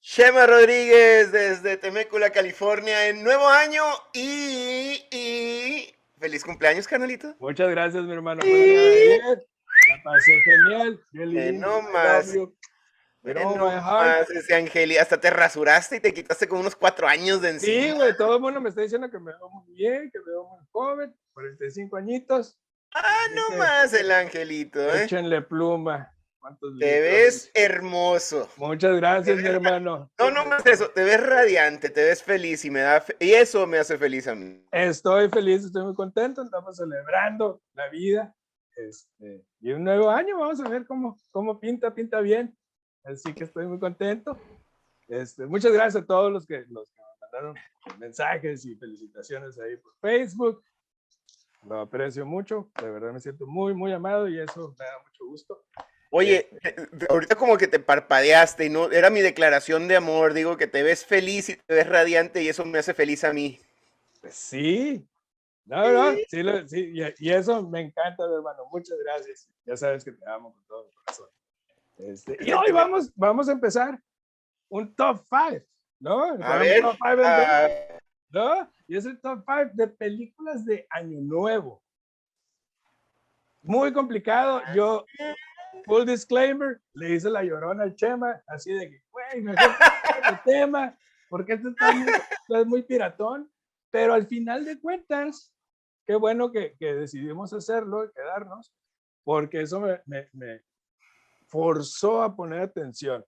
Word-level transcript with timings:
Chema 0.00 0.46
Rodríguez 0.46 1.32
desde 1.32 1.78
Temécula, 1.78 2.30
California, 2.30 3.08
en 3.08 3.24
nuevo 3.24 3.48
año 3.48 3.82
y, 4.12 5.02
y... 5.10 5.92
feliz 6.18 6.44
cumpleaños, 6.44 6.86
canalito. 6.86 7.34
Muchas 7.40 7.68
gracias, 7.70 8.04
mi 8.04 8.12
hermano. 8.12 8.42
La 8.44 10.02
pasé 10.04 10.38
genial. 10.42 11.00
Que 11.12 11.52
no 11.52 11.80
más. 11.82 12.32
Pero 13.34 13.56
no 13.56 13.66
más 13.66 14.30
ese 14.30 14.54
Angeli, 14.54 14.96
hasta 14.96 15.20
te 15.20 15.30
rasuraste 15.30 15.96
y 15.96 16.00
te 16.00 16.14
quitaste 16.14 16.48
como 16.48 16.62
unos 16.62 16.76
cuatro 16.76 17.06
años 17.06 17.42
de 17.42 17.50
encima. 17.50 17.82
Sí, 17.82 17.92
güey, 17.92 18.16
todo 18.16 18.36
el 18.36 18.40
mundo 18.40 18.60
me 18.60 18.70
está 18.70 18.80
diciendo 18.80 19.10
que 19.10 19.18
me 19.18 19.32
veo 19.32 19.50
muy 19.50 19.72
bien, 19.74 20.10
que 20.10 20.18
me 20.20 20.32
veo 20.32 20.48
muy 20.48 20.64
joven, 20.70 21.14
45 21.34 21.96
añitos. 21.96 22.58
Ah, 22.94 23.26
no 23.34 23.56
más 23.56 23.92
el 23.92 24.10
angelito, 24.10 24.80
¿eh? 24.80 25.04
Échenle 25.04 25.42
pluma. 25.42 26.10
Te 26.78 27.00
ves 27.00 27.50
hermoso. 27.52 28.48
Muchas 28.56 28.96
gracias, 28.96 29.36
mi 29.36 29.46
hermano. 29.46 30.10
No, 30.18 30.30
no 30.30 30.46
más 30.46 30.64
eso, 30.64 30.88
te 30.90 31.04
ves 31.04 31.20
radiante, 31.20 31.90
te 31.90 32.02
ves 32.02 32.22
feliz 32.22 32.64
y 32.64 32.70
me 32.70 32.80
da 32.80 33.04
y 33.18 33.32
eso 33.32 33.66
me 33.66 33.78
hace 33.78 33.98
feliz 33.98 34.26
a 34.28 34.34
mí. 34.34 34.64
Estoy 34.72 35.28
feliz, 35.28 35.64
estoy 35.64 35.84
muy 35.84 35.94
contento, 35.94 36.42
estamos 36.42 36.76
celebrando 36.76 37.60
la 37.74 37.88
vida. 37.88 38.34
Este, 38.76 39.44
y 39.60 39.72
un 39.72 39.84
nuevo 39.84 40.08
año, 40.10 40.38
vamos 40.38 40.60
a 40.60 40.68
ver 40.68 40.86
cómo, 40.86 41.18
cómo 41.30 41.58
pinta, 41.58 41.92
pinta 41.92 42.20
bien. 42.20 42.56
Así 43.04 43.32
que 43.32 43.44
estoy 43.44 43.66
muy 43.66 43.78
contento. 43.78 44.38
Este, 45.08 45.46
muchas 45.46 45.72
gracias 45.72 46.02
a 46.02 46.06
todos 46.06 46.30
los 46.30 46.46
que, 46.46 46.64
los 46.68 46.90
que 46.90 47.00
mandaron 47.20 47.56
mensajes 47.98 48.64
y 48.64 48.74
felicitaciones 48.76 49.58
ahí 49.58 49.76
por 49.76 49.94
Facebook. 50.00 50.62
Lo 51.66 51.80
aprecio 51.80 52.24
mucho, 52.24 52.70
de 52.80 52.90
verdad 52.90 53.12
me 53.12 53.20
siento 53.20 53.46
muy, 53.46 53.74
muy 53.74 53.92
amado 53.92 54.28
y 54.28 54.38
eso 54.38 54.74
me 54.78 54.84
da 54.84 55.02
mucho 55.02 55.26
gusto. 55.26 55.64
Oye, 56.10 56.48
este 56.62 57.06
ahorita 57.10 57.34
como 57.34 57.58
que 57.58 57.66
te 57.66 57.80
parpadeaste 57.80 58.66
y 58.66 58.70
no, 58.70 58.90
era 58.90 59.10
mi 59.10 59.20
declaración 59.20 59.88
de 59.88 59.96
amor, 59.96 60.32
digo 60.32 60.56
que 60.56 60.66
te 60.66 60.82
ves 60.82 61.04
feliz 61.04 61.48
y 61.50 61.56
te 61.56 61.74
ves 61.74 61.86
radiante 61.86 62.42
y 62.42 62.48
eso 62.48 62.64
me 62.64 62.78
hace 62.78 62.94
feliz 62.94 63.24
a 63.24 63.32
mí. 63.32 63.60
Pues 64.20 64.34
sí, 64.34 65.06
no, 65.66 65.92
no, 65.92 66.16
sí, 66.28 66.42
sí 66.66 66.92
y, 67.18 67.30
eso 67.30 67.62
me 67.62 67.80
encanta, 67.80 68.24
hermano, 68.24 68.64
muchas 68.72 68.96
gracias. 69.04 69.48
Ya 69.66 69.76
sabes 69.76 70.02
que 70.02 70.12
te 70.12 70.26
amo 70.30 70.54
con 70.54 70.64
todo 70.66 70.84
mi 70.86 70.92
corazón. 70.92 71.28
Este, 71.98 72.36
y 72.40 72.52
hoy 72.52 72.72
vamos, 72.72 73.12
vamos 73.14 73.48
a 73.48 73.52
empezar 73.52 74.00
un 74.70 74.94
top 74.94 75.22
5, 75.28 75.66
¿no? 76.00 76.24
A 76.42 76.58
ver, 76.58 76.82
top 76.82 76.96
five 76.96 77.22
uh... 77.22 77.98
¿no? 78.30 78.72
Y 78.86 78.96
es 78.96 79.04
el 79.06 79.20
top 79.20 79.44
5 79.46 79.70
de 79.74 79.88
películas 79.88 80.64
de 80.64 80.86
Año 80.90 81.20
Nuevo. 81.20 81.82
Muy 83.62 83.92
complicado. 83.92 84.62
Yo, 84.74 85.04
full 85.84 86.04
disclaimer, 86.04 86.80
le 86.94 87.14
hice 87.14 87.28
la 87.28 87.42
llorona 87.42 87.82
al 87.82 87.96
Chema, 87.96 88.40
así 88.46 88.72
de 88.72 88.90
que, 88.90 89.02
güey, 89.10 89.42
mejor 89.42 89.58
el 90.30 90.42
tema, 90.44 90.96
porque 91.28 91.54
esto 91.54 91.70
está 91.70 91.92
muy, 91.92 92.12
es 92.60 92.66
muy 92.66 92.82
piratón. 92.82 93.50
Pero 93.90 94.12
al 94.12 94.26
final 94.26 94.64
de 94.64 94.78
cuentas, 94.78 95.52
qué 96.06 96.14
bueno 96.14 96.52
que, 96.52 96.76
que 96.78 96.94
decidimos 96.94 97.52
hacerlo 97.52 98.04
y 98.04 98.12
quedarnos, 98.12 98.72
porque 99.24 99.62
eso 99.62 99.80
me, 99.80 100.00
me, 100.06 100.28
me, 100.32 100.62
forzó 101.48 102.22
a 102.22 102.34
poner 102.34 102.60
atención. 102.60 103.24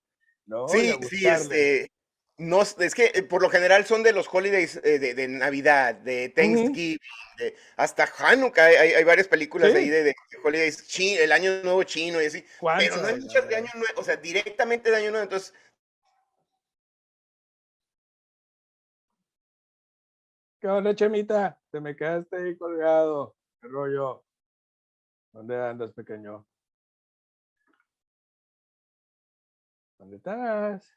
¿no? 0.47 0.69
Sí, 0.69 0.93
sí, 1.09 1.27
este, 1.27 1.91
no, 2.39 2.63
es 2.63 2.95
que 2.95 3.13
eh, 3.15 3.23
por 3.23 3.43
lo 3.43 3.51
general 3.51 3.85
son 3.85 4.03
de 4.03 4.13
los 4.13 4.29
holidays 4.33 4.81
eh, 4.83 4.99
de, 4.99 5.29
Navidad, 5.29 5.95
de 5.95 6.31
Thanksgiving, 6.31 6.99
hasta 7.77 8.09
Hanukkah, 8.19 8.65
hay, 8.65 8.93
hay 8.93 9.05
varias 9.05 9.29
películas 9.29 9.75
ahí 9.75 9.89
de, 9.89 10.15
holidays, 10.43 10.85
el 10.99 11.33
año 11.33 11.63
nuevo 11.63 11.83
chino 11.85 12.21
y 12.21 12.27
así, 12.27 12.45
pero 12.79 12.97
no 12.97 13.09
hay 13.09 13.21
muchas 13.21 13.49
de 13.49 13.57
año 13.57 13.71
nuevo, 13.75 14.01
o 14.01 14.05
sea, 14.05 14.17
directamente 14.17 14.91
de 14.91 14.97
año 14.97 15.11
nuevo, 15.11 15.25
entonces... 15.25 15.55
¿Qué 20.61 20.69
onda, 20.69 20.95
Chemita? 20.95 21.59
Te 21.71 21.81
me 21.81 21.97
quedaste 21.97 22.37
ahí 22.37 22.57
colgado, 22.57 23.35
qué 23.63 23.69
rollo. 23.69 24.25
¿Dónde 25.33 25.57
andas, 25.57 25.93
pequeño? 25.93 26.47
¿Dónde 30.01 30.17
estás? 30.17 30.97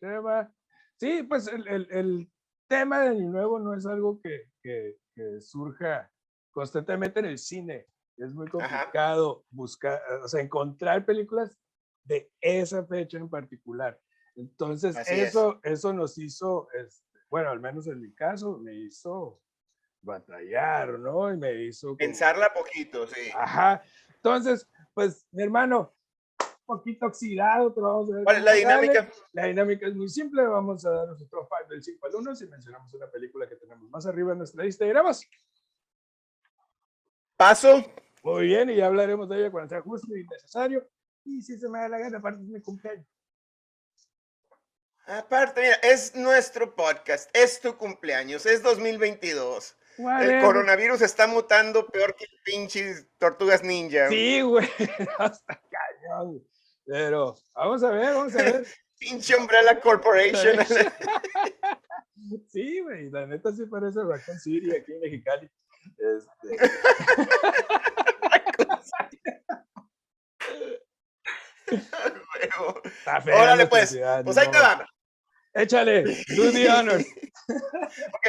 Chema. 0.00 0.52
Sí, 0.96 1.22
pues 1.22 1.46
el, 1.46 1.66
el, 1.68 1.88
el, 1.92 2.32
tema 2.68 3.00
de 3.00 3.10
Año 3.10 3.30
Nuevo 3.30 3.60
no 3.60 3.74
es 3.74 3.86
algo 3.86 4.20
que, 4.20 4.50
que, 4.60 4.96
que, 5.14 5.40
surja 5.40 6.10
constantemente 6.50 7.20
en 7.20 7.26
el 7.26 7.38
cine. 7.38 7.86
Es 8.16 8.34
muy 8.34 8.48
complicado 8.48 9.44
buscar, 9.50 10.02
o 10.24 10.26
sea, 10.26 10.40
encontrar 10.40 11.06
películas 11.06 11.56
de 12.02 12.28
esa 12.40 12.84
fecha 12.84 13.18
en 13.18 13.30
particular. 13.30 14.00
Entonces, 14.34 14.96
eso, 15.08 15.60
eso 15.62 15.92
nos 15.92 16.18
hizo, 16.18 16.68
este, 16.72 17.20
bueno, 17.30 17.50
al 17.50 17.60
menos 17.60 17.86
en 17.86 18.00
mi 18.00 18.12
caso, 18.12 18.58
me 18.58 18.74
hizo 18.74 19.40
batallar, 20.02 20.98
¿no? 20.98 21.32
Y 21.32 21.36
me 21.36 21.52
hizo... 21.66 21.96
Pensarla 21.96 22.52
poquito, 22.52 23.06
sí. 23.06 23.30
Ajá. 23.36 23.80
Entonces, 24.16 24.68
pues, 24.94 25.24
mi 25.30 25.44
hermano, 25.44 25.95
poquito 26.66 27.06
oxidado, 27.06 27.74
pero 27.74 27.86
vamos 27.86 28.10
a 28.10 28.16
ver. 28.16 28.24
¿Cuál 28.24 28.36
es 28.36 28.42
la 28.42 28.52
dinámica? 28.52 29.10
La 29.32 29.44
dinámica 29.46 29.86
es 29.86 29.94
muy 29.94 30.08
simple. 30.08 30.46
Vamos 30.46 30.84
a 30.84 30.90
dar 30.90 31.06
nuestro 31.06 31.48
5 31.48 31.70
del 31.70 31.82
5 31.82 32.06
al 32.06 32.14
1 32.16 32.36
si 32.36 32.46
mencionamos 32.46 32.92
una 32.92 33.10
película 33.10 33.48
que 33.48 33.56
tenemos 33.56 33.88
más 33.88 34.06
arriba 34.06 34.32
en 34.32 34.38
nuestra 34.38 34.64
lista 34.64 34.84
y 34.84 34.88
grabamos. 34.88 35.26
Paso. 37.36 37.84
Muy 38.22 38.46
bien, 38.46 38.70
y 38.70 38.76
ya 38.76 38.86
hablaremos 38.86 39.28
de 39.28 39.38
ella 39.38 39.50
cuando 39.50 39.68
sea 39.68 39.80
justo 39.80 40.14
y 40.16 40.24
necesario. 40.24 40.86
Y 41.24 41.40
si 41.42 41.56
se 41.58 41.68
me 41.68 41.78
da 41.78 41.88
la 41.88 41.98
gana, 41.98 42.18
aparte 42.18 42.42
de 42.42 42.52
mi 42.52 42.60
cumpleaños. 42.60 43.06
Aparte, 45.06 45.60
mira, 45.60 45.74
es 45.82 46.16
nuestro 46.16 46.74
podcast, 46.74 47.30
es 47.32 47.60
tu 47.60 47.76
cumpleaños, 47.76 48.44
es 48.44 48.62
2022. 48.64 49.76
El 49.98 50.42
coronavirus 50.42 51.00
está 51.02 51.26
mutando 51.26 51.86
peor 51.86 52.16
que 52.16 52.26
pinches 52.44 53.06
tortugas 53.18 53.62
ninja. 53.62 54.08
Sí, 54.08 54.40
güey, 54.42 54.68
hasta 55.18 55.62
cañón. 55.70 56.44
Pero 56.86 57.34
vamos 57.54 57.82
a 57.82 57.90
ver, 57.90 58.14
vamos 58.14 58.34
a 58.34 58.42
ver. 58.42 58.66
Pinche 58.98 59.36
Umbrella 59.36 59.78
Corporation. 59.78 60.56
sí, 62.48 62.80
güey, 62.80 63.10
la 63.10 63.26
neta 63.26 63.52
sí 63.52 63.66
parece 63.66 64.02
Raccoon 64.02 64.40
City 64.40 64.74
aquí 64.74 64.92
en 64.92 65.00
Mexicali. 65.00 65.50
Este... 65.98 66.56
Órale, 73.32 73.66
pues. 73.66 73.98
Pues 74.24 74.36
ahí 74.38 74.50
te 74.50 74.58
va. 74.58 74.88
Échale, 75.52 76.04
do 76.36 76.52
the 76.52 76.70
honor. 76.70 77.00
ok. 77.00 78.26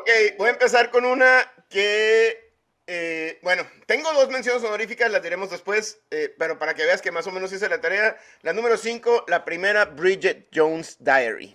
Ok, 0.00 0.08
voy 0.38 0.48
a 0.48 0.52
empezar 0.52 0.90
con 0.90 1.04
una 1.04 1.50
que 1.68 2.47
eh, 2.90 3.38
bueno, 3.42 3.64
tengo 3.84 4.10
dos 4.14 4.30
menciones 4.30 4.64
honoríficas, 4.64 5.10
las 5.12 5.22
diremos 5.22 5.50
después, 5.50 6.00
eh, 6.10 6.34
pero 6.38 6.58
para 6.58 6.72
que 6.72 6.86
veas 6.86 7.02
que 7.02 7.12
más 7.12 7.26
o 7.26 7.30
menos 7.30 7.52
hice 7.52 7.68
la 7.68 7.82
tarea. 7.82 8.16
La 8.40 8.54
número 8.54 8.78
5, 8.78 9.26
la 9.28 9.44
primera, 9.44 9.84
Bridget 9.84 10.48
Jones 10.54 10.96
Diary. 10.98 11.54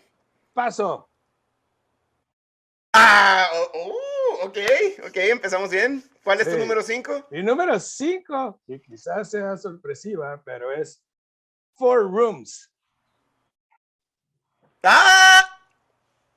Paso. 0.53 1.09
Ah, 2.94 3.50
oh, 3.51 3.71
oh, 3.74 4.45
ok, 4.45 4.57
ok, 5.07 5.18
empezamos 5.18 5.71
bien. 5.71 6.03
¿Cuál 6.24 6.41
es 6.41 6.51
tu 6.51 6.56
número 6.56 6.83
5? 6.83 7.27
Mi 7.31 7.41
número 7.41 7.79
5, 7.79 8.62
y 8.68 8.79
quizás 8.79 9.31
sea 9.31 9.57
sorpresiva, 9.57 10.39
pero 10.45 10.71
es 10.71 11.01
Four 11.74 12.12
Rooms. 12.12 12.69
¡Ah! 14.83 15.50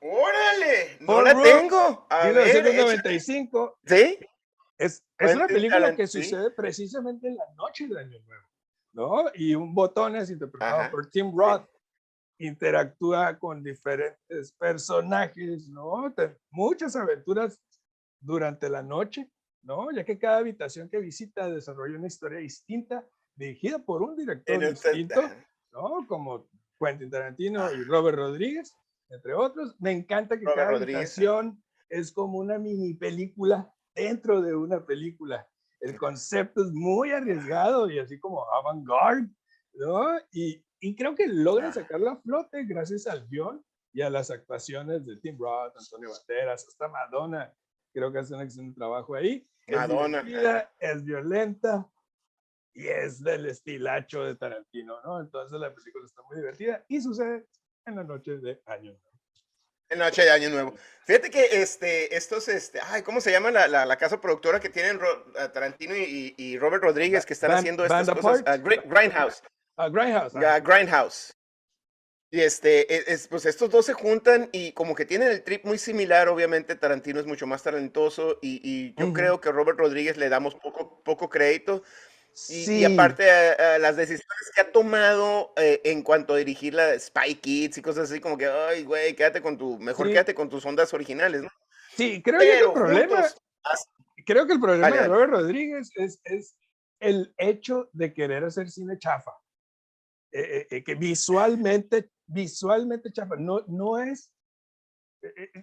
¡Órale! 0.01 0.97
No 1.01 1.21
la 1.21 1.39
tengo. 1.39 2.07
A 2.09 2.25
1995. 2.25 3.77
¿Sí? 3.85 4.19
Es, 4.77 5.03
es 5.17 5.35
una 5.35 5.47
película 5.47 5.95
que 5.95 6.07
sucede 6.07 6.51
precisamente 6.51 7.27
en 7.27 7.35
la 7.35 7.51
noche 7.55 7.87
de 7.87 7.99
Año 7.99 8.19
Nuevo, 8.19 8.47
¿no? 8.93 9.25
Y 9.33 9.55
un 9.55 9.73
botones 9.73 10.29
interpretado 10.29 10.91
por 10.91 11.09
Tim 11.09 11.35
Roth 11.35 11.67
interactúa 12.39 13.39
con 13.39 13.63
diferentes 13.63 14.51
personajes, 14.53 15.67
¿no? 15.69 16.13
Muchas 16.51 16.95
aventuras 16.95 17.59
durante 18.19 18.69
la 18.69 18.83
noche, 18.83 19.31
¿no? 19.63 19.91
Ya 19.91 20.05
que 20.05 20.19
cada 20.19 20.37
habitación 20.37 20.89
que 20.89 20.99
visita 20.99 21.49
desarrolla 21.49 21.97
una 21.97 22.07
historia 22.07 22.39
distinta, 22.39 23.03
dirigida 23.35 23.79
por 23.79 24.03
un 24.03 24.15
director 24.15 24.59
distinto, 24.69 25.21
¿no? 25.71 26.05
Como 26.07 26.47
Quentin 26.79 27.09
Tarantino 27.09 27.71
y 27.73 27.83
Robert 27.83 28.17
Rodríguez, 28.17 28.75
entre 29.09 29.33
otros. 29.33 29.75
Me 29.79 29.91
encanta 29.91 30.37
que 30.37 30.45
cada 30.45 30.69
habitación 30.69 31.63
es 31.89 32.11
como 32.11 32.37
una 32.37 32.59
mini 32.59 32.93
película 32.93 33.73
dentro 33.97 34.41
de 34.41 34.55
una 34.55 34.85
película. 34.85 35.47
El 35.79 35.97
concepto 35.97 36.63
es 36.63 36.71
muy 36.71 37.11
arriesgado 37.11 37.89
y 37.89 37.99
así 37.99 38.19
como 38.19 38.45
avant-garde, 38.51 39.29
¿no? 39.73 40.17
Y, 40.31 40.63
y 40.79 40.95
creo 40.95 41.15
que 41.15 41.27
logran 41.27 41.73
sacarla 41.73 42.13
a 42.13 42.21
flote 42.21 42.63
gracias 42.65 43.07
al 43.07 43.27
guion 43.27 43.63
y 43.93 44.01
a 44.01 44.09
las 44.09 44.29
actuaciones 44.29 45.05
de 45.05 45.17
Tim 45.17 45.37
Roth, 45.39 45.75
Antonio 45.77 46.09
Banderas, 46.11 46.67
hasta 46.67 46.87
Madonna. 46.87 47.53
Creo 47.93 48.11
que 48.11 48.19
hace 48.19 48.35
un 48.35 48.41
excelente 48.41 48.77
trabajo 48.77 49.15
ahí. 49.15 49.47
Madonna. 49.67 50.21
Es, 50.79 50.91
es 50.95 51.03
violenta 51.03 51.89
y 52.73 52.87
es 52.87 53.23
del 53.23 53.47
estilacho 53.47 54.23
de 54.23 54.35
Tarantino, 54.35 55.01
¿no? 55.03 55.19
Entonces 55.19 55.59
la 55.59 55.73
película 55.73 56.05
está 56.05 56.21
muy 56.23 56.37
divertida 56.37 56.85
y 56.87 57.01
sucede 57.01 57.47
en 57.85 57.95
la 57.95 58.03
noche 58.03 58.37
de 58.37 58.61
Año 58.65 58.91
Nuevo. 58.91 59.06
En 59.89 59.99
noche 59.99 60.23
de 60.23 60.31
Año 60.31 60.49
Nuevo. 60.49 60.75
Fíjate 61.05 61.29
que 61.29 61.61
este, 61.61 62.15
estos, 62.15 62.49
este, 62.49 62.81
ay, 62.83 63.01
¿cómo 63.01 63.21
se 63.21 63.31
llama 63.31 63.49
la, 63.49 63.67
la, 63.67 63.97
casa 63.97 64.19
productora 64.19 64.59
que 64.59 64.67
tienen 64.67 64.99
Tarantino 65.53 65.95
y, 65.95 66.35
y, 66.37 66.57
Robert 66.57 66.83
Rodríguez 66.83 67.25
que 67.25 67.31
están 67.31 67.51
haciendo 67.51 67.85
estas 67.85 68.09
cosas? 68.09 68.41
Uh, 68.41 68.61
Grindhouse. 68.61 69.41
Uh, 69.77 69.89
Grindhouse. 69.89 70.33
Uh, 70.35 70.61
Grindhouse. 70.61 71.33
Y 72.29 72.41
este, 72.41 72.93
e, 72.93 73.13
es, 73.13 73.29
pues 73.29 73.45
estos 73.45 73.69
dos 73.69 73.85
se 73.85 73.93
juntan 73.93 74.49
y 74.51 74.73
como 74.73 74.95
que 74.95 75.05
tienen 75.05 75.29
el 75.29 75.43
trip 75.43 75.63
muy 75.63 75.77
similar, 75.77 76.27
obviamente 76.27 76.75
Tarantino 76.75 77.21
es 77.21 77.25
mucho 77.25 77.47
más 77.47 77.63
talentoso 77.63 78.37
y, 78.41 78.59
y 78.61 78.93
yo 79.01 79.13
creo 79.13 79.39
que 79.39 79.49
Robert 79.49 79.79
Rodríguez 79.79 80.17
le 80.17 80.27
damos 80.27 80.55
poco, 80.55 81.01
poco 81.03 81.29
crédito. 81.29 81.83
Y, 82.49 82.83
aparte 82.83 83.25
las 83.79 83.95
decisiones 83.95 84.51
que 84.53 84.61
ha 84.61 84.71
tomado 84.71 85.53
eh, 85.57 85.81
en 85.83 86.03
cuanto 86.03 86.33
a 86.33 86.37
dirigir 86.37 86.73
la 86.73 86.97
Spy 86.97 87.35
Kids 87.35 87.79
y 87.79 87.81
cosas 87.81 88.11
así, 88.11 88.19
como 88.19 88.37
que, 88.37 88.45
ay, 88.45 88.83
güey, 88.83 89.15
quédate 89.15 89.41
con 89.41 89.57
tu, 89.57 89.79
mejor 89.79 90.07
quédate 90.07 90.35
con 90.35 90.47
tus 90.49 90.65
ondas 90.65 90.93
originales, 90.93 91.41
¿no? 91.41 91.49
Sí, 91.95 92.21
creo 92.21 92.39
que 92.39 92.59
el 92.59 92.71
problema, 92.71 93.25
creo 94.25 94.45
que 94.45 94.53
el 94.53 94.59
problema 94.59 94.91
de 94.91 95.07
Robert 95.07 95.31
Rodríguez 95.31 95.89
es, 95.95 96.21
es 96.25 96.55
el 96.99 97.33
hecho 97.37 97.89
de 97.93 98.13
querer 98.13 98.43
hacer 98.43 98.69
cine 98.69 98.99
chafa. 98.99 99.31
Eh, 100.31 100.67
eh, 100.69 100.83
que 100.83 100.93
visualmente, 100.93 102.11
visualmente 102.27 103.11
chafa, 103.11 103.35
no, 103.37 103.61
no 103.67 103.97
es, 103.97 104.31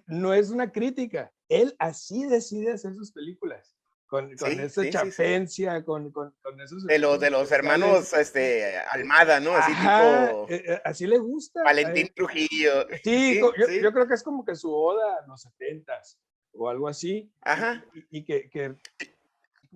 no 0.07 0.33
es 0.33 0.49
una 0.49 0.71
crítica. 0.71 1.31
Él 1.47 1.73
así 1.79 2.25
decide 2.25 2.73
hacer 2.73 2.93
sus 2.95 3.13
películas 3.13 3.74
con, 4.07 4.35
con 4.35 4.59
esa 4.59 4.89
chapencia, 4.89 5.83
con, 5.83 6.11
con, 6.11 6.33
esos... 6.63 6.85
De 6.85 6.99
los, 6.99 7.19
de 7.19 7.29
los 7.29 7.51
hermanos 7.51 8.13
este, 8.13 8.77
Almada, 8.91 9.39
¿no? 9.39 9.55
Así 9.55 9.73
tipo... 9.73 10.47
Eh, 10.49 10.63
eh, 10.67 10.81
así 10.85 11.07
le 11.07 11.17
gusta. 11.17 11.63
Valentín 11.63 12.11
Trujillo. 12.15 12.87
Sí, 13.03 13.39
yo, 13.39 13.51
yo, 13.55 13.91
creo 13.91 14.07
que 14.07 14.13
es 14.13 14.23
como 14.23 14.45
que 14.45 14.55
su 14.55 14.73
oda 14.73 15.17
a 15.23 15.27
los 15.27 15.41
setentas 15.41 16.19
o 16.53 16.69
algo 16.69 16.87
así. 16.87 17.31
Ajá. 17.41 17.83
Y, 18.11 18.23
que, 18.23 18.49
que, 18.49 18.75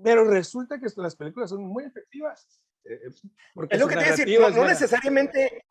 Pero 0.02 0.26
resulta 0.26 0.80
que 0.80 0.88
las 0.98 1.16
películas 1.16 1.50
son 1.50 1.64
muy 1.64 1.86
efectivas. 1.86 2.48
Eh, 2.86 3.00
porque 3.54 3.76
es 3.76 3.82
lo 3.82 3.88
que 3.88 3.96
te 3.96 4.12
decir, 4.12 4.40
no, 4.40 4.50
no 4.50 4.66
necesariamente... 4.66 5.66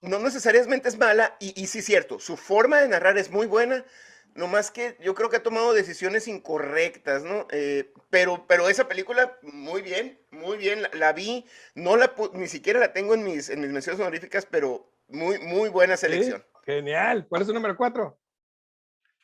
No 0.00 0.18
necesariamente 0.18 0.90
es 0.90 0.98
mala, 0.98 1.34
y, 1.40 1.58
y 1.58 1.66
sí 1.66 1.78
es 1.78 1.86
cierto, 1.86 2.18
su 2.18 2.36
forma 2.36 2.78
de 2.78 2.88
narrar 2.88 3.16
es 3.16 3.30
muy 3.30 3.46
buena, 3.46 3.86
no 4.34 4.48
más 4.48 4.70
que 4.70 4.96
yo 5.00 5.14
creo 5.14 5.30
que 5.30 5.36
ha 5.36 5.42
tomado 5.42 5.72
decisiones 5.72 6.28
incorrectas, 6.28 7.22
¿no? 7.22 7.46
Eh, 7.50 7.92
pero, 8.10 8.46
pero 8.46 8.68
esa 8.68 8.88
película, 8.88 9.38
muy 9.42 9.82
bien, 9.82 10.20
muy 10.30 10.58
bien, 10.58 10.82
la, 10.92 11.12
vi, 11.12 11.46
no 11.74 11.96
la 11.96 12.14
ni 12.32 12.48
siquiera 12.48 12.80
la 12.80 12.92
tengo 12.92 13.14
en 13.14 13.22
mis, 13.22 13.48
en 13.48 13.60
mis 13.60 13.70
menciones 13.70 14.00
honoríficas, 14.00 14.46
pero 14.46 14.90
muy, 15.08 15.38
muy 15.38 15.68
buena 15.68 15.96
selección. 15.96 16.44
Genial. 16.64 17.26
¿Cuál 17.28 17.42
es 17.42 17.48
tu 17.48 17.54
número 17.54 17.76
cuatro? 17.76 18.18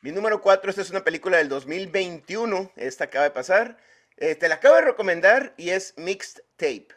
Mi 0.01 0.11
número 0.11 0.41
cuatro, 0.41 0.69
esta 0.69 0.81
es 0.81 0.89
una 0.89 1.03
película 1.03 1.37
del 1.37 1.49
2021, 1.49 2.71
esta 2.75 3.05
acaba 3.05 3.25
de 3.25 3.31
pasar. 3.31 3.77
Eh, 4.17 4.35
te 4.35 4.47
la 4.47 4.55
acabo 4.55 4.75
de 4.75 4.81
recomendar 4.81 5.53
y 5.57 5.69
es 5.71 5.93
Mixed 5.97 6.43
Tape. 6.55 6.87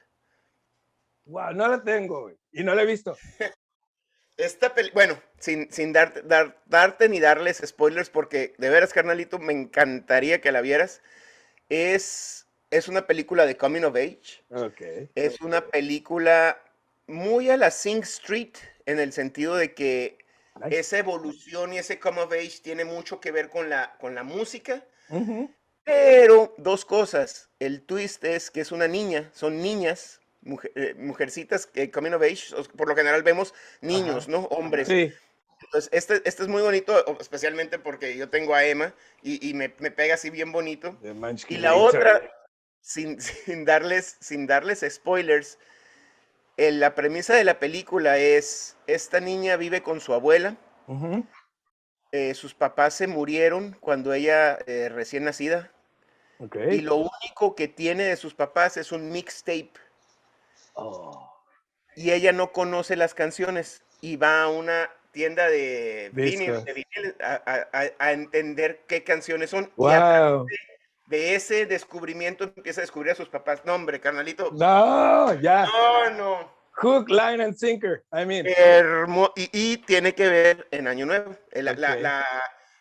Wow, 1.26 1.52
no 1.52 1.69
la 1.69 1.82
tengo 1.82 2.31
y 2.52 2.62
no 2.62 2.75
la 2.75 2.82
he 2.82 2.87
visto. 2.87 3.17
Esta 4.36 4.75
peli 4.75 4.90
bueno, 4.92 5.20
sin, 5.38 5.70
sin 5.70 5.92
dar, 5.92 6.25
darte 6.66 7.08
ni 7.08 7.20
darles 7.20 7.62
spoilers, 7.64 8.10
porque 8.10 8.54
de 8.58 8.69
veras, 8.69 8.92
carnalito, 8.92 9.38
me 9.38 9.52
encantaría 9.52 10.40
que 10.40 10.52
la 10.52 10.60
vieras. 10.60 11.02
Es, 11.69 12.46
es 12.70 12.88
una 12.88 13.06
película 13.06 13.46
de 13.46 13.56
Coming 13.56 13.84
of 13.84 13.94
Age. 13.94 14.44
Okay. 14.50 15.10
Es 15.14 15.40
una 15.40 15.66
película 15.66 16.60
muy 17.06 17.50
a 17.50 17.56
la 17.56 17.70
Sing 17.70 18.02
Street, 18.02 18.54
en 18.86 18.98
el 18.98 19.12
sentido 19.12 19.54
de 19.54 19.72
que 19.75 20.19
esa 20.70 20.98
evolución 20.98 21.72
y 21.72 21.78
ese 21.78 22.00
Coming 22.00 22.22
of 22.22 22.32
Age 22.32 22.60
tiene 22.62 22.84
mucho 22.84 23.20
que 23.20 23.31
ver 23.31 23.50
con 23.50 23.70
la, 23.70 23.96
con 24.00 24.14
la 24.16 24.25
música. 24.25 24.84
Pero 25.84 26.54
dos 26.58 26.84
cosas. 26.84 27.50
El 27.60 27.82
twist 27.82 28.25
es 28.25 28.50
que 28.50 28.62
es 28.62 28.72
una 28.72 28.88
niña, 28.88 29.31
son 29.32 29.62
niñas 29.62 30.20
eh, 30.75 30.94
mujercitas 30.99 31.67
que 31.67 31.91
coming 31.91 32.12
of 32.12 32.23
age, 32.23 32.55
por 32.76 32.88
lo 32.88 32.96
general 32.96 33.23
vemos 33.23 33.55
niños, 33.81 34.29
¿no? 34.29 34.41
Hombres. 34.46 34.88
Sí. 34.88 35.12
Entonces, 35.62 35.91
este, 35.93 36.23
este 36.25 36.43
es 36.43 36.49
muy 36.49 36.62
bonito, 36.62 37.19
especialmente 37.20 37.79
porque 37.79 38.17
yo 38.17 38.29
tengo 38.29 38.55
a 38.55 38.64
Emma 38.64 38.94
y, 39.23 39.55
me, 39.55 39.69
pega 39.69 40.14
así 40.14 40.31
bien 40.31 40.52
bonito. 40.52 40.96
Y 41.49 41.56
la 41.56 41.75
otra, 41.75 42.23
sin, 42.81 43.20
sin, 43.20 43.64
darles, 43.64 44.17
sin 44.20 44.46
darles 44.46 44.85
spoilers, 44.88 45.58
la 46.56 46.94
premisa 46.94 47.35
de 47.35 47.44
la 47.44 47.58
película 47.58 48.19
es, 48.19 48.76
esta 48.87 49.20
niña 49.20 49.56
vive 49.56 49.82
con 49.82 50.00
su 50.00 50.12
abuela, 50.12 50.56
eh, 52.12 52.35
sus 52.35 52.55
papás 52.55 52.94
se 52.94 53.06
murieron 53.06 53.76
cuando 53.81 54.12
ella 54.12 54.58
eh, 54.67 54.88
recién 54.88 55.25
nacida, 55.25 55.73
y 56.70 56.81
lo 56.82 56.96
único 56.96 57.55
que 57.55 57.69
tiene 57.69 58.05
de 58.05 58.17
sus 58.17 58.35
papás 58.35 58.76
es 58.76 58.93
un 58.93 59.11
mixtape 59.11 59.73
Oh. 60.74 61.32
Y 61.96 62.10
ella 62.10 62.32
no 62.32 62.52
conoce 62.52 62.96
las 62.96 63.14
canciones 63.14 63.82
y 64.00 64.16
va 64.16 64.42
a 64.42 64.48
una 64.48 64.90
tienda 65.12 65.48
de 65.48 66.10
vinil, 66.12 66.62
a, 67.20 68.12
entender 68.12 68.82
qué 68.86 69.04
canciones 69.04 69.50
son. 69.50 69.72
Wow. 69.76 70.46
de, 71.06 71.34
ese 71.34 71.66
descubrimiento 71.66 72.44
empieza 72.44 72.80
a 72.80 72.82
descubrir 72.82 73.12
a 73.12 73.14
sus 73.14 73.28
papás. 73.28 73.64
No, 73.64 73.74
hombre, 73.74 74.00
carnalito. 74.00 74.50
No, 74.52 75.32
ya. 75.40 75.66
No, 75.66 76.10
no. 76.10 76.54
Hook, 76.72 77.08
line 77.08 77.42
and 77.42 77.54
sinker. 77.56 78.04
I 78.12 78.26
mean. 78.26 78.46
y, 79.36 79.76
tiene 79.78 80.14
que 80.14 80.28
ver 80.28 80.66
en 80.72 80.88
Año 80.88 81.06
Nuevo. 81.06 81.36
La, 81.52 82.24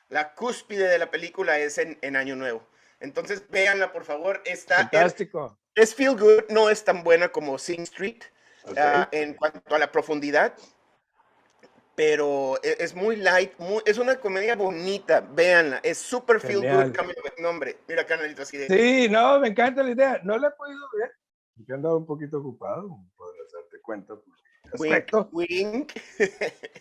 la, 0.09 0.33
cúspide 0.33 0.87
de 0.89 0.97
la 0.97 1.11
película 1.11 1.59
es 1.59 1.77
en, 1.77 1.99
en 2.01 2.15
Año 2.15 2.35
Nuevo. 2.35 2.67
Entonces, 2.99 3.47
véanla, 3.49 3.91
por 3.91 4.03
favor. 4.03 4.41
Está 4.45 4.77
Fantástico 4.77 5.59
es 5.75 5.95
Feel 5.95 6.17
Good, 6.17 6.49
no 6.49 6.69
es 6.69 6.83
tan 6.83 7.03
buena 7.03 7.29
como 7.29 7.57
Sing 7.57 7.81
Street 7.81 8.21
ah, 8.77 9.07
en 9.11 9.33
cuanto 9.33 9.75
a 9.75 9.79
la 9.79 9.91
profundidad, 9.91 10.53
pero 11.95 12.59
e, 12.63 12.77
es, 12.79 12.95
muy 12.95 13.15
light, 13.15 13.53
es 13.85 13.97
una 13.97 14.19
comedia 14.19 14.55
bonita, 14.55 15.21
véanla, 15.21 15.79
es 15.83 15.97
super 15.97 16.39
Feel 16.39 16.61
Good, 16.61 16.97
nombre, 17.41 17.77
mira 17.87 18.05
canalito 18.05 18.41
así 18.43 18.57
de... 18.57 18.67
Sí, 18.67 19.09
no, 19.09 19.39
me 19.39 19.49
encanta 19.49 19.83
la 19.83 19.91
idea, 19.91 20.21
no 20.23 20.37
la 20.37 20.47
he 20.49 20.51
podido 20.51 20.81
ver, 20.97 21.11
he 21.67 21.73
andado 21.73 21.97
un 21.97 22.05
poquito 22.05 22.39
ocupado, 22.39 22.97
podrás 23.15 23.51
darte 23.51 23.79
cuenta. 23.81 24.13
Wink, 24.79 25.33
wink. 25.33 25.91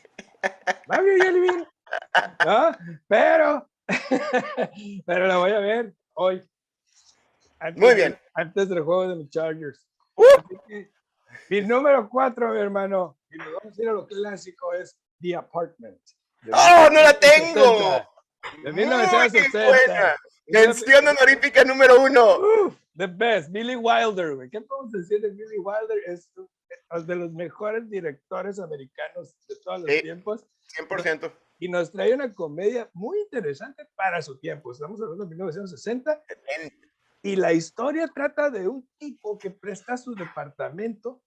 ¿no? 2.45 2.73
Pero, 3.07 3.69
pero 5.07 5.27
la 5.27 5.37
voy 5.37 5.51
a 5.53 5.59
ver 5.59 5.95
hoy. 6.15 6.43
Muy 7.77 7.95
bien. 7.95 8.19
Antes 8.35 8.69
del 8.69 8.83
juego 8.83 9.09
de 9.09 9.17
los 9.17 9.31
Chargers. 9.31 9.89
mi 11.49 11.61
número 11.63 12.09
cuatro, 12.09 12.53
mi 12.53 12.61
hermano, 12.61 13.19
y 13.31 13.39
nos 13.39 13.49
vamos 13.55 13.79
a 13.79 13.83
ir 13.83 13.89
a 13.89 13.93
lo 13.93 14.07
clásico, 14.07 14.73
es 14.73 14.97
The 15.21 15.37
Apartment. 15.37 16.01
¡Oh, 16.53 16.89
no 16.93 17.03
la 17.03 17.19
tengo! 17.19 18.07
De 18.65 18.73
1960. 18.73 20.17
Mención 20.49 21.07
honorífica 21.07 21.65
número 21.65 22.03
uno. 22.03 22.77
the 22.97 23.07
best, 23.07 23.51
Billy 23.51 23.77
Wilder, 23.77 24.51
¿Qué 24.51 24.61
podemos 24.61 24.93
decir 24.93 25.21
de 25.21 25.31
Billy 25.31 25.59
Wilder? 25.59 25.99
Es 26.07 26.31
de 27.07 27.17
los 27.17 27.33
mejores 27.33 27.89
directores 27.89 28.59
americanos 28.59 29.35
de 29.49 29.57
todos 29.65 29.81
los 29.81 30.03
tiempos. 30.03 30.45
100%. 30.79 31.33
Y 31.59 31.69
nos 31.69 31.91
trae 31.91 32.13
una 32.13 32.33
comedia 32.33 32.91
muy 32.93 33.21
interesante 33.21 33.87
para 33.95 34.21
su 34.21 34.39
tiempo. 34.39 34.73
Estamos 34.73 35.01
hablando 35.01 35.25
de 35.25 35.31
1960. 35.31 36.23
Y 37.23 37.37
la 37.37 37.53
historia 37.53 38.09
trata 38.09 38.51
de 38.51 38.67
un 38.67 38.89
tipo 38.99 39.39
que 39.39 39.51
presta 39.51 39.97
su 39.97 40.15
departamento 40.15 41.23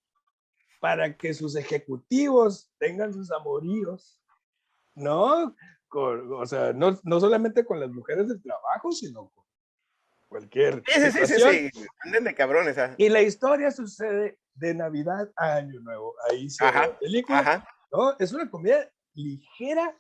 para 0.82 1.16
que 1.16 1.34
sus 1.34 1.56
ejecutivos 1.56 2.72
tengan 2.78 3.14
sus 3.14 3.32
amoríos, 3.32 4.22
¿no? 4.94 5.56
o 5.98 6.46
sea, 6.46 6.74
no, 6.74 7.00
no, 7.04 7.20
solamente 7.20 7.66
con 7.66 7.80
las 7.80 7.90
mujeres 7.90 8.28
del 8.28 8.42
trabajo, 8.42 8.92
sino 8.92 9.30
con 9.30 9.46
cualquier. 10.28 10.84
Sí, 10.86 11.12
sí, 11.12 11.25
sí, 11.25 11.72
sí, 11.72 11.86
Anden 12.00 12.25
de 12.25 12.36
cabrones. 12.36 12.78
Ah. 12.78 12.94
Y 12.98 13.08
la 13.08 13.22
historia 13.22 13.72
sucede 13.72 14.38
de 14.56 14.74
Navidad 14.74 15.32
a 15.38 15.56
Año 15.56 15.80
Nuevo. 15.80 16.16
Ahí 16.30 16.50
se 16.50 16.66
ve 16.66 16.72
la 16.72 17.00
película. 17.00 17.68
¿no? 17.92 18.16
Es 18.20 18.34
una 18.34 18.50
comedia 18.50 18.92
ligera 19.14 19.98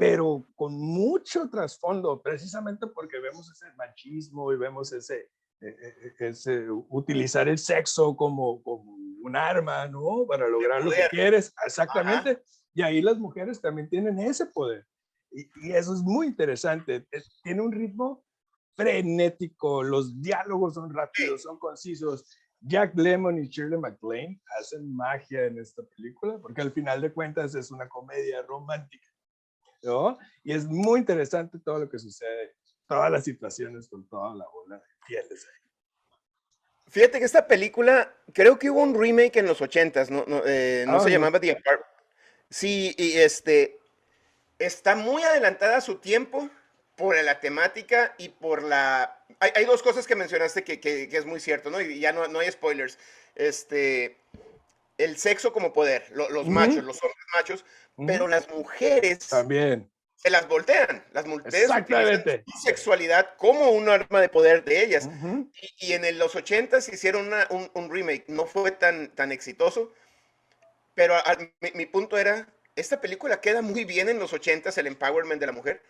pero 0.00 0.46
con 0.56 0.72
mucho 0.80 1.50
trasfondo, 1.50 2.22
precisamente 2.22 2.86
porque 2.86 3.20
vemos 3.20 3.50
ese 3.50 3.66
machismo 3.76 4.50
y 4.50 4.56
vemos 4.56 4.90
ese, 4.94 5.28
e, 5.60 5.68
e, 5.68 6.14
e, 6.18 6.28
ese 6.30 6.70
utilizar 6.88 7.46
el 7.48 7.58
sexo 7.58 8.16
como, 8.16 8.62
como 8.62 8.96
un 9.22 9.36
arma, 9.36 9.86
¿no? 9.88 10.24
Para 10.26 10.48
lograr 10.48 10.82
lo 10.82 10.90
que 10.90 11.06
quieres, 11.10 11.52
exactamente. 11.66 12.42
Y 12.72 12.80
ahí 12.80 13.02
las 13.02 13.18
mujeres 13.18 13.60
también 13.60 13.90
tienen 13.90 14.18
ese 14.20 14.46
poder. 14.46 14.86
Y, 15.30 15.42
y, 15.62 15.72
eso 15.72 15.92
es 15.92 16.00
muy 16.00 16.28
interesante. 16.28 17.06
Tiene 17.42 17.60
un 17.60 17.70
ritmo 17.70 18.24
frenético, 18.76 19.82
los 19.82 20.18
diálogos 20.22 20.72
son 20.76 20.94
rápidos, 20.94 21.42
son 21.42 21.58
concisos. 21.58 22.24
Jack 22.62 22.96
Lemmon 22.96 23.36
y 23.36 23.48
Shirley 23.48 23.78
MacLaine 23.78 24.40
hacen 24.58 24.96
magia 24.96 25.44
en 25.44 25.58
esta 25.58 25.82
película, 25.94 26.38
porque 26.38 26.62
al 26.62 26.72
final 26.72 27.02
de 27.02 27.12
cuentas 27.12 27.54
es 27.54 27.70
una 27.70 27.86
comedia 27.86 28.40
romántica, 28.42 29.09
¿no? 29.82 30.18
Y 30.44 30.52
es 30.52 30.66
muy 30.66 31.00
interesante 31.00 31.58
todo 31.58 31.78
lo 31.78 31.88
que 31.88 31.98
sucede, 31.98 32.54
todas 32.86 33.10
las 33.10 33.24
situaciones 33.24 33.88
con 33.88 34.06
toda 34.08 34.34
la 34.34 34.46
bola 34.46 34.76
de 34.76 34.84
fieles 35.06 35.46
ahí. 35.46 35.60
Fíjate 36.90 37.20
que 37.20 37.24
esta 37.24 37.46
película, 37.46 38.12
creo 38.32 38.58
que 38.58 38.68
hubo 38.68 38.82
un 38.82 39.00
remake 39.00 39.36
en 39.36 39.46
los 39.46 39.60
ochentas, 39.60 40.10
no, 40.10 40.24
no, 40.26 40.42
eh, 40.44 40.84
no 40.88 40.98
se 41.00 41.10
llamaba 41.10 41.38
The 41.38 41.52
Apart. 41.52 41.84
Sí, 42.48 42.94
y 42.98 43.18
este, 43.18 43.78
está 44.58 44.96
muy 44.96 45.22
adelantada 45.22 45.76
a 45.76 45.80
su 45.80 45.98
tiempo 45.98 46.50
por 46.96 47.16
la 47.22 47.38
temática 47.38 48.14
y 48.18 48.30
por 48.30 48.64
la... 48.64 49.24
Hay, 49.38 49.64
dos 49.64 49.82
cosas 49.82 50.06
que 50.06 50.16
mencionaste 50.16 50.64
que, 50.64 50.80
que, 50.80 51.08
es 51.10 51.24
muy 51.24 51.38
cierto, 51.38 51.70
¿no? 51.70 51.80
Y 51.80 52.00
ya 52.00 52.12
no, 52.12 52.26
no 52.26 52.40
hay 52.40 52.50
spoilers. 52.50 52.98
Este, 53.36 54.18
el 54.98 55.16
sexo 55.16 55.52
como 55.52 55.72
poder, 55.72 56.10
los 56.10 56.46
machos, 56.48 56.84
los 56.84 57.02
hombres 57.02 57.26
machos, 57.34 57.64
pero 58.06 58.28
las 58.28 58.48
mujeres... 58.50 59.28
También 59.28 59.90
se 60.22 60.30
las 60.30 60.46
voltean. 60.48 61.02
Las 61.12 61.26
mujeres 61.26 61.62
Exactamente. 61.62 62.44
sexualidad 62.62 63.30
como 63.38 63.70
un 63.70 63.88
arma 63.88 64.20
de 64.20 64.28
poder 64.28 64.64
de 64.64 64.84
ellas. 64.84 65.08
y, 65.78 65.92
en 65.92 66.18
los 66.18 66.34
80 66.36 66.78
hicieron 66.78 67.30
un, 67.74 67.90
remake. 67.90 68.24
No 68.28 68.44
fue 68.44 68.70
tan, 68.70 69.08
tan 69.14 69.32
exitoso. 69.32 69.92
Pero 70.94 71.14
mi, 71.74 71.86
punto 71.86 72.18
era, 72.18 72.46
esta 72.76 73.00
película 73.00 73.40
queda 73.40 73.62
muy 73.62 73.84
bien 73.84 74.10
en 74.10 74.18
los 74.18 74.32
80 74.34 74.70
el 74.76 74.86
empowerment 74.88 75.40
de 75.40 75.46
la 75.46 75.52
mujer. 75.52 75.82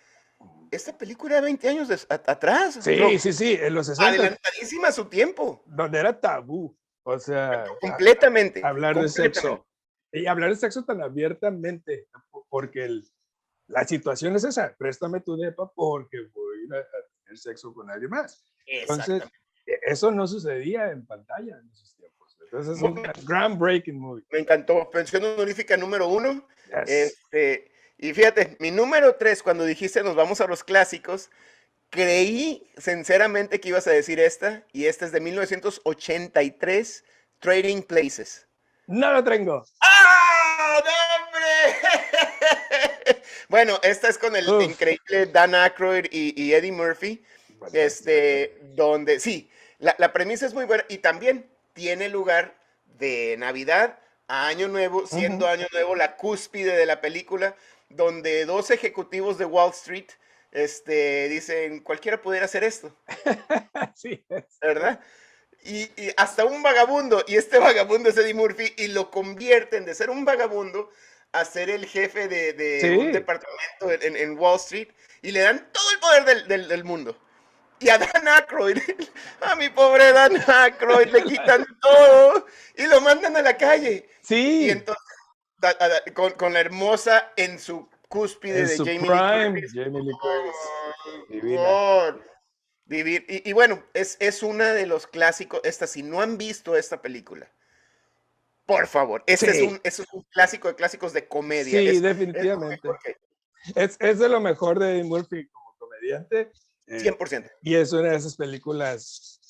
Esta 0.70 0.96
película 0.96 1.36
de 1.36 1.40
20 1.40 1.68
años 1.68 2.06
atrás. 2.08 2.78
Sí, 2.80 3.18
sí, 3.18 3.32
sí, 3.32 3.58
en 3.60 3.74
los 3.74 3.88
60. 3.88 4.08
Adelantadísima 4.08 4.88
a 4.88 4.92
su 4.92 5.06
tiempo. 5.06 5.64
Donde 5.66 5.98
era 5.98 6.18
tabú. 6.18 6.76
O 7.02 7.18
sea, 7.18 7.64
completamente. 7.80 8.60
Hablar 8.64 8.96
de 9.00 9.08
sexo. 9.08 9.66
Y 10.12 10.26
hablar 10.26 10.50
de 10.50 10.56
sexo 10.56 10.84
tan 10.84 11.02
abiertamente, 11.02 12.08
porque 12.48 12.84
el, 12.84 13.04
la 13.68 13.86
situación 13.86 14.34
es 14.36 14.44
esa, 14.44 14.74
préstame 14.76 15.20
tu 15.20 15.36
depa 15.36 15.70
porque 15.72 16.18
voy 16.34 16.64
a, 16.76 16.84
tener 17.24 17.38
sexo 17.38 17.72
con 17.72 17.88
alguien 17.90 18.10
más. 18.10 18.44
Entonces, 18.66 19.22
e, 19.66 19.78
eso 19.86 20.10
no 20.10 20.26
sucedía 20.26 20.90
en 20.90 21.06
pantalla 21.06 21.58
en 21.58 21.70
esos 21.70 21.94
tiempos. 21.94 22.36
Entonces 22.42 22.76
es 22.76 22.82
un 22.82 23.00
groundbreaking 23.24 23.98
movie. 23.98 24.24
Me 24.32 24.40
encantó. 24.40 24.90
Pensión 24.90 25.22
honorífica 25.24 25.76
número 25.76 26.08
uno. 26.08 26.46
Este, 26.86 27.70
y 27.96 28.12
fíjate, 28.12 28.56
mi 28.58 28.70
número 28.70 29.14
tres, 29.14 29.42
cuando 29.42 29.64
dijiste 29.64 30.02
nos 30.02 30.16
vamos 30.16 30.40
a 30.40 30.46
los 30.46 30.64
clásicos, 30.64 31.30
creí 31.90 32.68
sinceramente 32.76 33.60
que 33.60 33.68
ibas 33.68 33.86
a 33.86 33.92
decir 33.92 34.18
esta, 34.18 34.66
y 34.72 34.86
esta 34.86 35.04
es 35.04 35.12
de 35.12 35.20
1983, 35.20 37.04
Trading 37.38 37.82
Places. 37.82 38.48
No 38.90 39.12
lo 39.12 39.22
tengo. 39.22 39.64
¡Ah! 39.80 40.82
¡No, 40.84 41.24
hombre! 41.24 43.22
bueno, 43.48 43.78
esta 43.84 44.08
es 44.08 44.18
con 44.18 44.34
el 44.34 44.48
increíble 44.62 45.26
Dan 45.26 45.54
Aykroyd 45.54 46.06
y, 46.10 46.52
Eddie 46.52 46.72
Murphy. 46.72 47.24
Este, 47.72 48.58
donde, 48.74 49.20
sí, 49.20 49.48
la, 49.78 49.94
la, 49.98 50.12
premisa 50.12 50.44
es 50.44 50.54
muy 50.54 50.64
buena 50.64 50.84
y 50.88 50.98
también 50.98 51.48
tiene 51.72 52.08
lugar 52.08 52.56
de 52.98 53.36
Navidad 53.38 53.98
a 54.26 54.48
Año 54.48 54.66
Nuevo, 54.66 55.06
siendo 55.06 55.46
Año 55.46 55.66
Nuevo 55.72 55.94
la 55.94 56.16
cúspide 56.16 56.76
de 56.76 56.86
la 56.86 57.00
película, 57.00 57.54
donde 57.90 58.44
dos 58.44 58.72
ejecutivos 58.72 59.38
de 59.38 59.44
Wall 59.44 59.70
Street 59.70 60.08
este, 60.50 61.28
dicen, 61.28 61.80
cualquiera 61.80 62.20
pudiera 62.20 62.46
hacer 62.46 62.64
esto. 62.64 62.92
sí. 63.94 64.24
¿Verdad? 64.60 65.00
Y, 65.64 65.88
hasta 66.16 66.44
un 66.44 66.62
vagabundo, 66.62 67.24
y 67.26 67.36
este 67.36 67.58
vagabundo 67.58 68.08
es 68.08 68.16
Eddie 68.16 68.34
Murphy, 68.34 68.72
y 68.76 68.88
lo 68.88 69.10
convierten 69.10 69.84
de 69.84 69.94
ser 69.94 70.10
un 70.10 70.24
vagabundo 70.24 70.90
a 71.32 71.44
ser 71.44 71.70
el 71.70 71.86
jefe 71.86 72.28
de, 72.28 72.98
un 72.98 73.12
departamento 73.12 74.06
en, 74.06 74.38
Wall 74.38 74.56
Street, 74.56 74.88
y 75.22 75.30
le 75.30 75.40
dan 75.40 75.68
todo 75.72 75.90
el 75.92 75.98
poder 75.98 76.46
del, 76.46 76.68
del, 76.68 76.84
mundo. 76.84 77.16
Y 77.78 77.88
a 77.88 77.98
Dan 77.98 78.28
Aykroyd, 78.28 78.78
a 79.40 79.54
mi 79.56 79.68
pobre 79.68 80.12
Dan 80.12 80.42
Aykroyd, 80.46 81.08
le 81.08 81.24
quitan 81.24 81.66
todo 81.82 82.46
y 82.76 82.86
lo 82.86 83.00
mandan 83.00 83.36
a 83.36 83.42
la 83.42 83.56
calle. 83.56 84.08
Sí. 84.22 84.66
Y 84.66 84.70
entonces, 84.70 85.04
con, 86.14 86.32
con 86.32 86.52
la 86.52 86.60
hermosa 86.60 87.32
en 87.36 87.58
su 87.58 87.88
cúspide 88.08 88.66
de 88.66 88.76
Jamie 88.76 88.98
Lee 88.98 89.06
Curtis. 89.06 89.72
Jamie 89.72 90.02
Lee 90.02 90.12
Curtis. 90.20 90.56
Vivir. 92.90 93.24
Y, 93.28 93.52
bueno, 93.52 93.84
es, 93.94 94.16
es 94.18 94.42
una 94.42 94.72
de 94.72 94.84
los 94.84 95.06
clásicos. 95.06 95.60
Esta, 95.62 95.86
si 95.86 96.02
no 96.02 96.20
han 96.20 96.36
visto 96.36 96.74
esta 96.74 97.00
película, 97.00 97.48
por 98.66 98.88
favor, 98.88 99.22
este 99.28 99.50
es, 99.50 99.62
un, 99.62 99.80
es, 99.84 100.00
un, 100.12 100.22
clásico 100.30 100.66
de 100.66 100.74
clásicos 100.74 101.12
de 101.12 101.28
comedia. 101.28 101.78
Sí, 101.78 102.00
definitivamente. 102.00 102.88
Es, 103.76 103.96
es, 104.00 104.18
de 104.18 104.28
lo 104.28 104.40
mejor 104.40 104.80
de 104.80 105.04
Murphy 105.04 105.46
como 105.46 105.76
comediante. 105.78 106.50
100%. 106.88 107.44
Eh, 107.44 107.50
y 107.62 107.76
es 107.76 107.92
una 107.92 108.10
de 108.10 108.16
esas 108.16 108.34
películas 108.34 109.40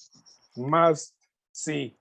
más, 0.56 1.14
sí, 1.50 1.99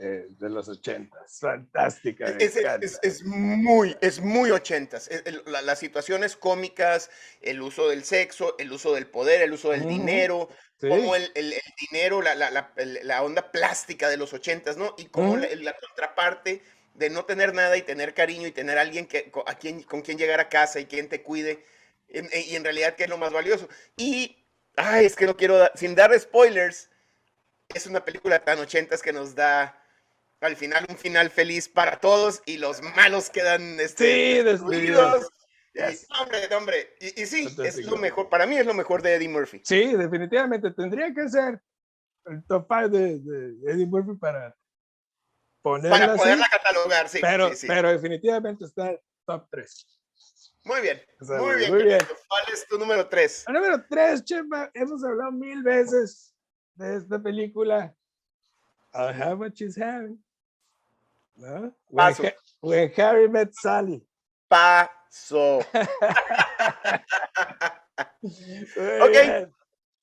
eh, 0.00 0.26
de 0.30 0.48
los 0.48 0.68
ochentas. 0.68 1.40
Fantástica. 1.40 2.26
Es, 2.38 3.24
muy, 3.24 3.96
es 4.00 4.20
muy 4.20 4.52
ochentas. 4.52 5.10
las 5.46 5.78
situaciones 5.80 6.36
cómicas, 6.36 7.10
el 7.40 7.60
uso 7.60 7.88
del 7.88 8.04
sexo, 8.04 8.56
el 8.58 8.70
uso 8.70 8.94
del 8.94 9.08
poder, 9.08 9.42
el 9.42 9.52
uso 9.52 9.70
del 9.70 9.88
dinero, 9.88 10.50
como 10.80 11.16
el, 11.16 11.32
dinero, 11.90 12.22
la, 12.22 13.22
onda 13.24 13.50
plástica 13.50 14.08
de 14.08 14.16
los 14.16 14.32
ochentas, 14.32 14.76
¿no? 14.76 14.94
Y 14.98 15.06
como 15.06 15.36
la, 15.36 15.72
contraparte 15.72 16.62
de 16.94 17.10
no 17.10 17.24
tener 17.24 17.52
nada 17.52 17.76
y 17.76 17.82
tener 17.82 18.14
cariño 18.14 18.46
y 18.46 18.52
tener 18.52 18.78
alguien 18.78 19.06
que, 19.06 19.32
a 19.46 19.58
quien, 19.58 19.82
con 19.82 20.02
quien 20.02 20.16
llegar 20.16 20.38
a 20.38 20.48
casa 20.48 20.78
y 20.78 20.86
quien 20.86 21.08
te 21.08 21.24
cuide. 21.24 21.64
y 22.08 22.54
en 22.54 22.62
realidad, 22.62 22.94
que 22.94 23.02
es 23.02 23.10
lo 23.10 23.18
más 23.18 23.32
valioso. 23.32 23.68
Y, 23.96 24.44
ay, 24.76 25.06
es 25.06 25.16
que 25.16 25.26
no 25.26 25.36
quiero, 25.36 25.68
sin 25.74 25.96
dar 25.96 26.16
spoilers, 26.20 26.88
es 27.74 27.86
una 27.86 28.04
película 28.04 28.44
tan 28.44 28.60
ochentas 28.60 29.02
que 29.02 29.12
nos 29.12 29.34
da 29.34 29.74
al 30.40 30.56
final 30.56 30.86
un 30.88 30.96
final 30.96 31.30
feliz 31.30 31.68
para 31.68 31.98
todos 31.98 32.42
y 32.46 32.58
los 32.58 32.82
malos 32.96 33.30
quedan 33.30 33.80
este, 33.80 34.44
destruidos. 34.44 35.28
hombre, 36.20 36.56
hombre. 36.56 36.96
Y, 37.00 37.26
sí, 37.26 37.48
es 37.64 37.84
lo 37.84 37.96
mejor. 37.96 38.28
Para 38.28 38.46
mí 38.46 38.56
es 38.56 38.66
lo 38.66 38.74
mejor 38.74 39.02
de 39.02 39.14
Eddie 39.14 39.28
Murphy. 39.28 39.60
Sí, 39.64 39.94
definitivamente. 39.94 40.70
Tendría 40.72 41.12
que 41.12 41.28
ser 41.28 41.60
el 42.26 42.44
top 42.44 42.66
5 42.68 42.88
de, 42.88 43.14
Eddie 43.66 43.86
Murphy 43.86 44.16
para 44.16 44.54
ponerla 45.62 45.98
Para 45.98 46.16
poderla 46.16 46.46
catalogar, 46.50 47.08
sí 47.08 47.18
pero, 47.20 47.54
sí, 47.54 47.66
pero 47.66 47.90
definitivamente 47.90 48.64
está 48.64 48.90
el 48.90 49.00
top 49.26 49.46
3. 49.50 49.86
Muy 50.64 50.80
bien, 50.82 51.00
muy 51.20 51.56
bien. 51.56 51.72
Muy 51.72 51.82
bien. 51.84 52.00
¿Cuál 52.28 52.42
es 52.52 52.66
tu 52.68 52.78
número 52.78 53.08
3? 53.08 53.44
El 53.48 53.54
número 53.54 53.84
3, 53.88 54.24
Chema, 54.24 54.70
hemos 54.74 55.02
hablado 55.02 55.32
mil 55.32 55.62
veces 55.62 56.34
de 56.74 56.96
esta 56.96 57.18
película. 57.18 57.94
I 58.92 59.12
have 59.12 59.38
what 59.38 59.52
she's 59.54 59.76
having. 59.76 60.22
¿No? 61.38 61.72
When, 62.60 62.92
Harry 62.96 63.28
met 63.28 63.52
Sally. 63.52 64.04
Paso. 64.48 65.58
ok. 69.00 69.48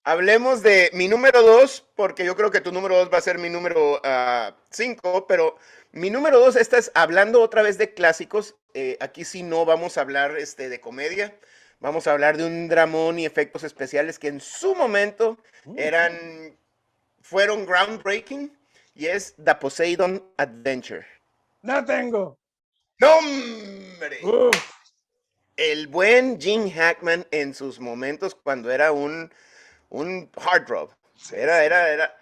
Hablemos 0.08 0.62
de 0.62 0.92
mi 0.94 1.08
número 1.08 1.42
dos, 1.42 1.84
porque 1.96 2.24
yo 2.24 2.36
creo 2.36 2.52
que 2.52 2.62
tu 2.62 2.72
número 2.72 2.96
dos 2.96 3.12
va 3.12 3.18
a 3.18 3.22
ser 3.22 3.40
mi 3.40 3.50
número 3.50 4.00
ah, 4.04 4.56
cinco, 4.70 5.26
pero 5.26 5.58
mi 5.94 6.12
número 6.12 6.40
dos, 6.40 6.56
esta 6.56 6.78
es 6.78 6.92
hablando 6.94 7.42
otra 7.42 7.64
vez 7.64 7.80
de 7.80 7.96
clásicos. 7.96 8.56
Eh, 8.76 8.98
aquí 9.00 9.26
sí 9.26 9.42
no 9.42 9.66
vamos 9.66 9.98
a 9.98 10.02
hablar 10.02 10.38
este, 10.38 10.70
de 10.70 10.80
comedia, 10.80 11.36
vamos 11.80 12.06
a 12.06 12.12
hablar 12.12 12.38
de 12.38 12.46
un 12.46 12.68
dramón 12.68 13.18
y 13.18 13.26
efectos 13.26 13.64
especiales 13.64 14.20
que 14.20 14.28
en 14.28 14.42
su 14.42 14.76
momento 14.76 15.40
mm. 15.64 15.80
eran, 15.80 16.56
fueron 17.22 17.66
groundbreaking, 17.66 18.56
y 18.94 19.08
es 19.08 19.34
The 19.44 19.56
Poseidon 19.56 20.24
Adventure. 20.38 21.15
No 21.66 21.84
tengo. 21.84 22.38
¡No, 23.00 23.18
hombre! 23.18 24.20
El 25.58 25.88
buen 25.88 26.40
Gene 26.40 26.70
Hackman 26.72 27.26
en 27.32 27.56
sus 27.56 27.80
momentos 27.80 28.36
cuando 28.36 28.72
era 28.72 28.92
un, 28.92 29.34
un 29.90 30.30
hard 30.36 30.68
drop. 30.68 30.92
Era, 31.34 31.66
era, 31.66 31.90
era. 31.90 32.18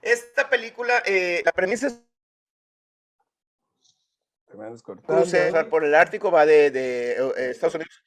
Esta 0.00 0.48
película, 0.48 1.02
eh, 1.04 1.42
la 1.44 1.52
premisa 1.52 1.88
es. 1.88 2.00
Cruce 5.06 5.52
por 5.68 5.84
el 5.84 5.94
Ártico, 5.94 6.30
va 6.30 6.46
de, 6.46 6.70
de 6.70 7.12
eh, 7.12 7.50
Estados 7.50 7.74
Unidos. 7.74 8.02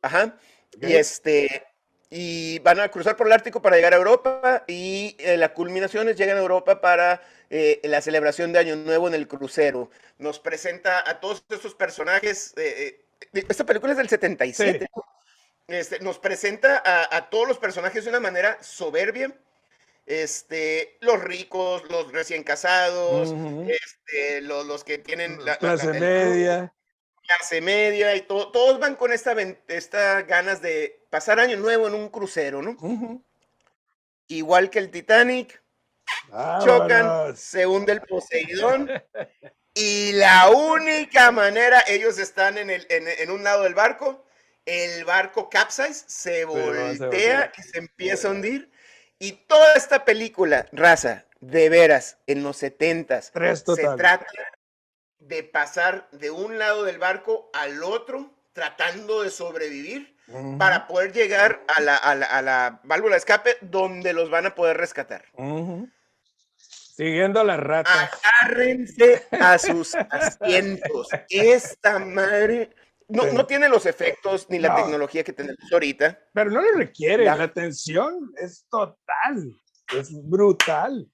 Ajá. 0.00 0.38
Y 0.80 0.94
este. 0.94 1.66
y 2.08 2.60
van 2.60 2.80
a 2.80 2.88
cruzar 2.88 3.14
por 3.14 3.26
el 3.26 3.32
Ártico 3.34 3.60
para 3.60 3.76
llegar 3.76 3.92
a 3.92 3.96
Europa 3.96 4.64
y 4.66 5.16
eh, 5.18 5.36
la 5.36 5.52
culminación 5.52 6.08
es 6.08 6.16
llegan 6.16 6.38
a 6.38 6.40
Europa 6.40 6.80
para 6.80 7.20
eh, 7.56 7.80
la 7.84 8.00
celebración 8.00 8.52
de 8.52 8.58
Año 8.58 8.74
Nuevo 8.74 9.06
en 9.06 9.14
el 9.14 9.28
crucero. 9.28 9.88
Nos 10.18 10.40
presenta 10.40 11.08
a 11.08 11.20
todos 11.20 11.44
estos 11.48 11.76
personajes. 11.76 12.52
esta 13.32 13.64
película 13.64 13.92
es 13.92 13.98
del 13.98 14.08
77. 14.08 14.88
Este, 15.68 16.00
nos 16.00 16.18
presenta 16.18 16.82
a, 16.84 17.30
todos 17.30 17.46
los 17.46 17.58
personajes 17.58 18.02
de 18.02 18.10
una 18.10 18.18
manera 18.18 18.60
soberbia. 18.60 19.32
Este, 20.04 20.98
los 21.00 21.22
ricos, 21.22 21.88
los 21.88 22.10
recién 22.10 22.42
casados, 22.42 23.32
este, 23.68 24.40
los, 24.40 24.82
que 24.82 24.98
tienen 24.98 25.44
la 25.44 25.56
clase 25.56 25.92
media. 25.92 26.74
Clase 27.22 27.60
media 27.60 28.16
y 28.16 28.22
todo, 28.22 28.50
todos 28.50 28.80
van 28.80 28.96
con 28.96 29.12
esta, 29.12 29.36
esta 29.68 30.22
ganas 30.22 30.60
de 30.60 31.06
pasar 31.08 31.38
año 31.38 31.56
nuevo 31.56 31.86
en 31.86 31.94
un 31.94 32.08
crucero, 32.08 32.62
¿no? 32.62 33.22
Igual 34.26 34.70
que 34.70 34.80
el 34.80 34.90
Titanic, 34.90 35.62
chocan, 36.64 37.36
se 37.36 37.66
hunde 37.66 37.92
el 37.92 38.00
Poseidón 38.02 38.90
y 39.74 40.12
la 40.12 40.50
única 40.50 41.30
manera, 41.30 41.82
ellos 41.86 42.18
están 42.18 42.58
en, 42.58 42.70
el, 42.70 42.86
en 42.88 43.30
un 43.30 43.44
lado 43.44 43.62
del 43.64 43.74
barco 43.74 44.24
el 44.66 45.04
barco 45.04 45.50
capsize 45.50 46.04
se 46.06 46.44
voltea. 46.44 47.52
y 47.56 47.62
se 47.62 47.78
empieza 47.78 48.28
a 48.28 48.30
hundir. 48.30 48.70
Y 49.18 49.32
toda 49.46 49.74
esta 49.74 50.04
película, 50.04 50.66
raza, 50.72 51.26
de 51.40 51.68
veras, 51.68 52.18
en 52.26 52.42
los 52.42 52.56
setentas, 52.56 53.32
se 53.34 53.96
trata 53.96 54.26
de 55.18 55.42
pasar 55.42 56.08
de 56.12 56.30
un 56.30 56.58
lado 56.58 56.84
del 56.84 56.98
barco 56.98 57.50
al 57.52 57.82
otro, 57.82 58.34
tratando 58.52 59.22
de 59.22 59.30
sobrevivir 59.30 60.16
para 60.58 60.86
poder 60.86 61.12
llegar 61.12 61.62
a 61.76 61.80
la, 61.80 61.96
a, 61.96 62.42
la, 62.42 62.80
válvula 62.84 63.14
de 63.14 63.18
escape 63.18 63.58
donde 63.60 64.12
los 64.12 64.30
van 64.30 64.46
a 64.46 64.54
poder 64.54 64.76
rescatar. 64.76 65.26
Siguiendo 66.96 67.42
las 67.42 67.58
ratas. 67.58 68.10
Agárrense 68.40 69.26
a 69.32 69.58
sus 69.58 69.94
asientos. 69.94 71.08
Esta 71.28 71.98
madre 71.98 72.70
no, 73.08 73.32
no 73.32 73.46
tiene 73.46 73.68
los 73.68 73.86
efectos 73.86 74.46
ni 74.48 74.58
la 74.58 74.74
tecnología 74.76 75.24
que 75.24 75.32
tenemos 75.32 75.72
ahorita. 75.72 76.18
Pero 76.32 76.50
no 76.50 76.62
le 76.62 76.72
requiere, 76.72 77.24
la, 77.24 77.52
tensión 77.52 78.32
es 78.36 78.66
total, 78.70 79.52
es 79.96 80.10
brutal. 80.28 81.10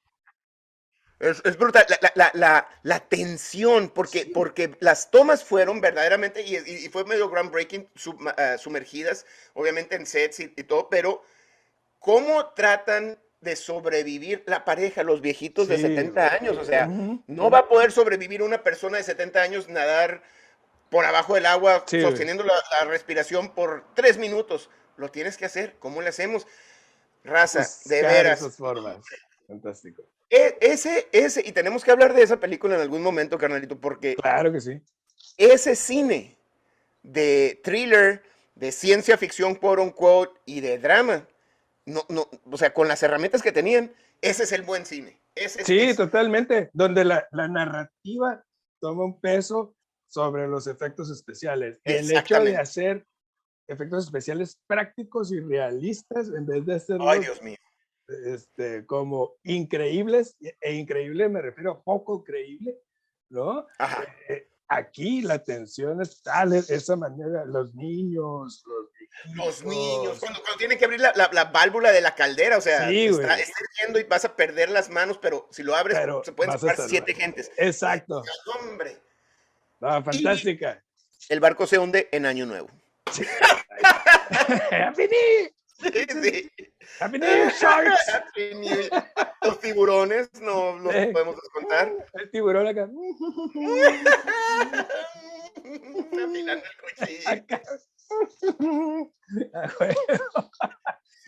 Es, 1.18 1.58
brutal, 1.58 1.84
la, 2.14 3.08
tensión, 3.08 3.90
porque, 3.90 4.30
porque 4.32 4.74
las 4.80 5.10
tomas 5.10 5.44
fueron 5.44 5.78
verdaderamente, 5.80 6.42
y, 6.42 6.88
fue 6.88 7.04
medio 7.04 7.28
groundbreaking, 7.28 7.90
uh, 8.06 8.58
sumergidas, 8.58 9.26
obviamente 9.52 9.96
en 9.96 10.06
sets 10.06 10.40
y, 10.40 10.48
todo, 10.48 10.88
pero 10.88 11.22
cómo 11.98 12.54
tratan 12.54 13.18
de 13.40 13.56
sobrevivir 13.56 14.42
la 14.46 14.64
pareja, 14.64 15.02
los 15.02 15.20
viejitos 15.20 15.68
de 15.68 15.78
70 15.78 16.34
años, 16.34 16.58
o 16.58 16.64
sea, 16.64 16.86
no 16.86 17.50
va 17.50 17.60
a 17.60 17.68
poder 17.68 17.90
sobrevivir 17.90 18.42
una 18.42 18.62
persona 18.62 18.98
de 18.98 19.02
70 19.02 19.40
años 19.40 19.68
nadar 19.68 20.22
por 20.90 21.04
abajo 21.04 21.34
del 21.34 21.46
agua, 21.46 21.84
sosteniendo 21.86 22.44
la, 22.44 22.84
respiración 22.86 23.54
por 23.54 23.84
tres 23.94 24.18
minutos. 24.18 24.68
Lo 24.96 25.10
tienes 25.10 25.38
que 25.38 25.46
hacer. 25.46 25.76
¿Cómo 25.78 26.02
le 26.02 26.08
hacemos? 26.08 26.46
Raza, 27.24 27.66
de 27.86 28.02
veras. 28.02 28.40
Fantástico. 29.46 30.02
E, 30.28 30.58
ese, 30.60 31.08
ese, 31.12 31.42
y 31.44 31.52
tenemos 31.52 31.82
que 31.82 31.90
hablar 31.90 32.12
de 32.12 32.22
esa 32.22 32.38
película 32.38 32.74
en 32.74 32.82
algún 32.82 33.02
momento, 33.02 33.38
carnalito, 33.38 33.80
porque. 33.80 34.16
Claro 34.16 34.52
que 34.52 34.60
sí. 34.60 34.80
Ese 35.36 35.74
cine 35.74 36.38
de 37.02 37.60
thriller, 37.64 38.22
de 38.54 38.72
ciencia 38.72 39.16
ficción, 39.16 39.54
quote 39.54 39.80
unquote, 39.80 40.38
y 40.44 40.60
de 40.60 40.78
drama, 40.78 41.26
no, 41.90 42.04
no, 42.08 42.28
o 42.50 42.56
sea, 42.56 42.72
con 42.72 42.88
las 42.88 43.02
herramientas 43.02 43.42
que 43.42 43.52
tenían, 43.52 43.92
ese 44.20 44.44
es 44.44 44.52
el 44.52 44.62
buen 44.62 44.86
cine. 44.86 45.20
sí, 45.64 45.94
totalmente. 45.94 46.70
Donde 46.72 47.04
la, 47.04 47.26
la 47.32 47.48
narrativa 47.48 48.44
toma 48.80 49.04
un 49.04 49.20
peso 49.20 49.74
sobre 50.08 50.48
los 50.48 50.66
efectos 50.66 51.10
especiales. 51.10 51.80
El 51.84 52.10
hecho 52.10 52.42
de 52.42 52.56
hacer 52.56 53.06
efectos 53.68 54.04
especiales 54.04 54.60
prácticos 54.66 55.32
y 55.32 55.40
realistas 55.40 56.28
en 56.28 56.46
vez 56.46 56.66
de 56.66 56.74
hacer 56.74 56.98
Este, 58.26 58.84
como 58.86 59.36
increíbles, 59.44 60.36
e 60.60 60.74
increíble 60.74 61.28
me 61.28 61.40
refiero 61.40 61.72
a 61.72 61.82
poco 61.82 62.24
creíble, 62.24 62.80
¿no? 63.30 63.66
Eh, 64.28 64.48
aquí 64.66 65.22
la 65.22 65.42
tensión 65.42 66.02
es 66.02 66.20
tal, 66.22 66.52
esa 66.52 66.96
manera, 66.96 67.44
los 67.44 67.72
niños, 67.74 68.64
los, 68.66 68.79
niños, 69.64 70.18
cuando, 70.18 70.40
tienen 70.58 70.78
que 70.78 70.84
abrir 70.84 71.00
la, 71.00 71.12
la, 71.14 71.44
válvula 71.46 71.92
de 71.92 72.00
la 72.00 72.14
caldera, 72.14 72.56
o 72.58 72.60
sea, 72.60 72.90
está, 72.90 73.38
está, 73.38 73.60
y 73.98 74.04
vas 74.04 74.24
a 74.24 74.34
perder 74.34 74.70
las 74.70 74.88
manos, 74.88 75.18
pero 75.18 75.48
si 75.50 75.62
lo 75.62 75.74
abres, 75.74 75.98
se 76.24 76.32
pueden 76.32 76.58
salvar 76.58 76.76
siete 76.88 77.14
gentes. 77.14 77.50
Exacto. 77.56 78.22
hombre. 78.58 78.96
Fantástica. 79.80 80.82
el 81.28 81.40
barco 81.40 81.66
se 81.66 81.78
hunde 81.78 82.08
en 82.12 82.26
Año 82.26 82.46
Nuevo. 82.46 82.68
Happy 84.70 85.08
New 85.08 85.50
Happy 87.00 87.18
New 87.18 87.50
Sharks. 87.58 88.00
Los 89.42 89.60
tiburones 89.60 90.30
no 90.40 90.78
los 90.78 90.92
podemos 90.92 91.36
descontar. 91.36 91.92
El 92.14 92.30
tiburón 92.30 92.66
acá. 92.66 92.82
Afilando 95.64 96.64
el 96.64 96.76
cuchillo. 96.98 97.30
Ah, 99.54 99.68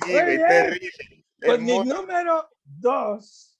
sí, 0.05 0.12
terrible. 0.12 1.25
Con 1.40 1.64
mi 1.64 1.79
número 1.79 2.51
dos. 2.64 3.57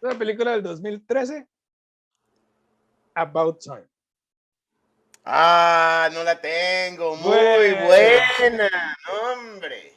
Una 0.00 0.18
película 0.18 0.50
del 0.50 0.64
2013 0.64 1.46
About 3.14 3.60
Time. 3.60 3.86
Ah, 5.24 6.10
no 6.12 6.24
la 6.24 6.40
tengo. 6.40 7.16
Muy 7.16 7.32
buena, 7.32 8.96
hombre. 9.10 9.92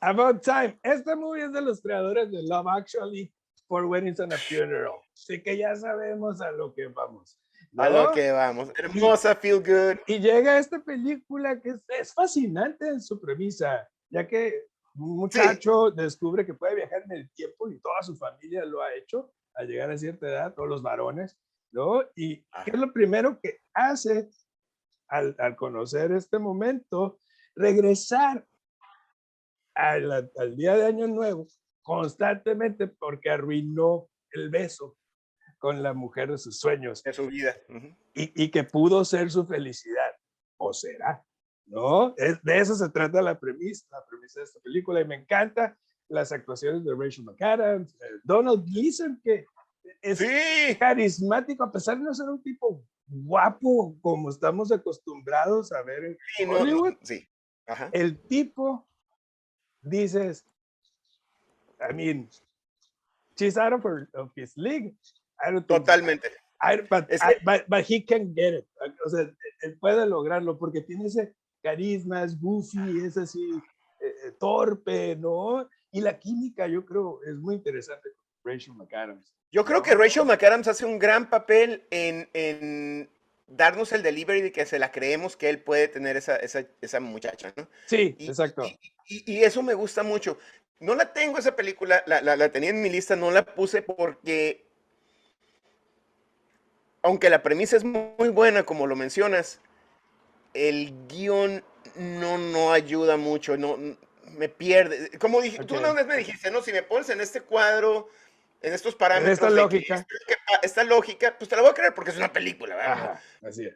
About 0.00 0.42
Time. 0.42 0.78
Esta 0.82 1.16
movie 1.16 1.44
es 1.44 1.52
de 1.52 1.60
los 1.60 1.82
creadores 1.82 2.30
de 2.30 2.42
Love 2.44 2.68
Actually, 2.68 3.32
For 3.66 3.84
Weddings 3.84 4.20
and 4.20 4.32
a 4.32 4.38
Funeral. 4.38 5.00
Así 5.12 5.42
que 5.42 5.56
ya 5.56 5.74
sabemos 5.76 6.40
a 6.40 6.52
lo 6.52 6.72
que 6.72 6.86
vamos. 6.86 7.36
A 7.76 7.88
lo 7.88 8.12
que 8.12 8.32
vamos. 8.32 8.72
Hermosa, 8.76 9.34
feel 9.36 9.58
good. 9.58 10.00
Y 10.06 10.18
llega 10.18 10.58
esta 10.58 10.82
película 10.82 11.60
que 11.60 11.74
es, 12.00 12.12
fascinante 12.12 12.88
en 12.88 13.00
su 13.00 13.20
premisa, 13.20 13.88
ya 14.08 14.26
que 14.26 14.66
un 14.96 15.16
muchacho 15.16 15.90
descubre 15.90 16.44
que 16.44 16.54
puede 16.54 16.74
viajar 16.74 17.02
en 17.04 17.12
el 17.12 17.30
tiempo 17.30 17.70
y 17.70 17.78
toda 17.78 18.02
su 18.02 18.16
familia 18.16 18.64
lo 18.64 18.82
ha 18.82 18.92
hecho 18.94 19.32
al 19.54 19.68
llegar 19.68 19.90
a 19.90 19.98
cierta 19.98 20.28
edad, 20.28 20.54
todos 20.54 20.68
los 20.68 20.82
varones. 20.82 21.38
¿no? 21.72 22.02
Y 22.16 22.42
qué 22.64 22.72
es 22.72 22.78
lo 22.78 22.92
primero 22.92 23.38
que 23.40 23.60
hace 23.72 24.28
al, 25.08 25.36
al 25.38 25.56
conocer 25.56 26.12
este 26.12 26.38
momento, 26.38 27.18
regresar 27.54 28.46
al, 29.74 30.30
al, 30.36 30.56
día 30.56 30.76
de 30.76 30.86
Año 30.86 31.06
Nuevo 31.06 31.46
constantemente 31.82 32.88
porque 32.88 33.30
arruinó 33.30 34.08
el 34.32 34.50
beso 34.50 34.96
con 35.60 35.82
la 35.82 35.94
mujer 35.94 36.32
de 36.32 36.38
sus 36.38 36.58
sueños. 36.58 37.04
De 37.04 37.12
su 37.12 37.28
vida. 37.28 37.54
y, 38.14 38.44
y, 38.44 38.50
que 38.50 38.64
pudo 38.64 39.04
ser 39.04 39.30
su 39.30 39.46
felicidad, 39.46 40.16
o 40.56 40.72
será, 40.72 41.24
¿no? 41.66 42.14
Es, 42.16 42.42
de 42.42 42.58
eso 42.58 42.74
se 42.74 42.88
trata 42.88 43.22
la 43.22 43.38
premisa, 43.38 43.86
la 43.92 44.04
premisa 44.04 44.40
de 44.40 44.44
esta 44.46 44.58
película 44.60 45.00
y 45.00 45.04
me 45.04 45.14
encanta 45.14 45.78
las 46.08 46.32
actuaciones 46.32 46.84
de 46.84 46.92
Rachel 46.94 47.24
McAdams, 47.24 47.94
eh, 47.94 48.20
Donald 48.24 48.64
Gleason, 48.64 49.20
que 49.22 49.44
es 50.02 50.20
carismático, 50.78 51.62
a 51.62 51.70
pesar 51.70 51.98
de 51.98 52.04
no 52.04 52.14
ser 52.14 52.28
un 52.28 52.42
tipo 52.42 52.82
guapo 53.06 53.96
como 54.00 54.30
estamos 54.30 54.72
acostumbrados 54.72 55.72
a 55.72 55.82
ver 55.82 56.18
en 56.38 56.50
Hollywood. 56.50 56.94
sí. 57.02 57.26
El 57.92 58.20
tipo, 58.26 58.88
dices, 59.82 60.44
I 61.80 61.92
mean, 61.94 62.28
she's 63.36 63.56
out 63.56 63.72
of, 63.72 63.84
her, 63.84 64.08
of 64.14 64.32
his 64.34 64.56
league. 64.56 64.96
Totalmente. 65.66 66.30
but, 66.90 67.64
but, 67.68 67.84
he 67.88 68.04
can 68.04 68.34
get 68.34 68.54
it. 68.54 68.66
O 69.04 69.08
sea, 69.08 69.30
él 69.62 69.78
puede 69.78 70.06
lograrlo 70.06 70.58
porque 70.58 70.82
tiene 70.82 71.06
ese 71.06 71.34
carisma, 71.62 72.24
es 72.24 72.38
goofy, 72.40 73.04
es 73.04 73.16
así 73.16 73.50
eh, 74.00 74.14
eh, 74.26 74.32
torpe, 74.38 75.16
¿no? 75.16 75.68
Y 75.92 76.00
la 76.00 76.18
química, 76.18 76.66
yo 76.66 76.84
creo, 76.84 77.20
es 77.26 77.36
muy 77.36 77.56
interesante 77.56 78.08
con 78.42 78.52
Rachel 78.52 78.74
McAdams. 78.74 79.34
Yo 79.52 79.64
creo 79.64 79.82
que 79.82 79.94
Rachel 79.94 80.24
McAdams 80.24 80.68
hace 80.68 80.84
un 80.84 80.98
gran 80.98 81.28
papel 81.28 81.84
en, 81.90 83.10
darnos 83.48 83.92
el 83.92 84.02
delivery 84.02 84.42
de 84.42 84.52
que 84.52 84.64
se 84.64 84.78
la 84.78 84.92
creemos 84.92 85.36
que 85.36 85.50
él 85.50 85.60
puede 85.60 85.88
tener 85.88 86.16
esa, 86.16 86.36
esa, 86.36 87.00
muchacha, 87.00 87.52
¿no? 87.56 87.68
Sí, 87.86 88.16
exacto. 88.20 88.62
Y, 89.06 89.42
eso 89.42 89.62
me 89.62 89.74
gusta 89.74 90.04
mucho. 90.04 90.38
No 90.78 90.94
la 90.94 91.12
tengo 91.12 91.38
esa 91.38 91.56
película, 91.56 92.04
la, 92.06 92.52
tenía 92.52 92.70
en 92.70 92.80
mi 92.80 92.88
lista, 92.88 93.16
no 93.16 93.32
la 93.32 93.44
puse 93.44 93.82
porque, 93.82 94.69
aunque 97.02 97.30
la 97.30 97.42
premisa 97.42 97.76
es 97.76 97.84
muy 97.84 98.28
buena, 98.28 98.64
como 98.64 98.86
lo 98.86 98.96
mencionas, 98.96 99.60
el 100.54 100.94
guion 101.08 101.64
no, 101.96 102.38
no 102.38 102.72
ayuda 102.72 103.16
mucho, 103.16 103.56
no, 103.56 103.78
me 104.36 104.48
pierde. 104.48 105.18
Como 105.18 105.40
dije, 105.40 105.64
tú 105.64 105.76
una 105.76 105.92
vez 105.92 106.06
me 106.06 106.16
dijiste, 106.16 106.50
no, 106.50 106.62
si 106.62 106.72
me 106.72 106.82
pones 106.82 107.08
en 107.10 107.20
este 107.20 107.40
cuadro, 107.40 108.08
en 108.62 108.72
estos 108.72 108.94
parámetros. 108.94 109.34
esta 109.34 109.50
lógica. 109.50 110.06
esta 110.62 110.84
lógica, 110.84 111.36
pues 111.38 111.48
te 111.48 111.56
la 111.56 111.62
voy 111.62 111.70
a 111.70 111.74
creer 111.74 111.94
porque 111.94 112.10
es 112.10 112.16
una 112.16 112.32
película, 112.32 112.76
¿verdad? 112.76 113.20
así 113.42 113.66
es. 113.66 113.74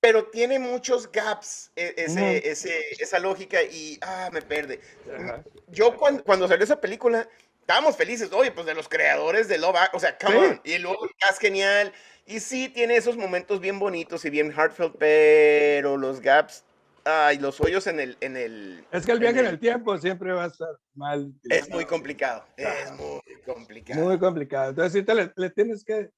Pero 0.00 0.26
tiene 0.26 0.58
muchos 0.58 1.10
gaps 1.10 1.72
e, 1.74 1.94
ese, 1.96 2.48
ese, 2.48 2.80
esa 2.98 3.18
lógica 3.18 3.62
y, 3.62 3.98
ah, 4.02 4.28
me 4.32 4.42
pierde. 4.42 4.80
Yo 5.68 5.96
cuando, 5.96 6.22
cuando 6.22 6.46
salió 6.46 6.64
esa 6.64 6.80
película, 6.80 7.28
estábamos 7.60 7.96
felices, 7.96 8.30
oye, 8.32 8.52
pues 8.52 8.66
de 8.66 8.74
los 8.74 8.88
creadores 8.88 9.48
de 9.48 9.58
Love, 9.58 9.88
o 9.92 9.98
sea, 9.98 10.16
come 10.18 10.36
on. 10.36 10.60
Y 10.64 10.78
luego 10.78 11.08
cast 11.18 11.40
genial. 11.40 11.92
Y 12.26 12.40
sí, 12.40 12.68
tiene 12.68 12.96
esos 12.96 13.16
momentos 13.16 13.60
bien 13.60 13.78
bonitos 13.78 14.24
y 14.24 14.30
bien 14.30 14.52
heartfelt, 14.52 14.96
pero 14.98 15.96
los 15.96 16.20
gaps 16.20 16.64
Ay, 17.08 17.38
los 17.38 17.60
hoyos 17.60 17.86
en 17.86 18.00
el, 18.00 18.16
en 18.20 18.36
el. 18.36 18.84
Es 18.90 19.06
que 19.06 19.12
el 19.12 19.20
viaje 19.20 19.38
en 19.38 19.46
el, 19.46 19.60
tiempo 19.60 19.96
siempre 19.96 20.32
va 20.32 20.42
a 20.42 20.46
estar 20.48 20.76
mal. 20.94 21.32
Es 21.48 21.70
muy 21.70 21.84
complicado. 21.84 22.44
Es 22.56 22.90
muy 22.94 23.40
complicado. 23.44 24.04
Muy 24.04 24.18
complicado. 24.18 24.70
Entonces, 24.70 24.92
sí, 24.92 25.02
te 25.04 25.14
le, 25.14 25.50
tienes 25.50 25.84
que 25.84 26.10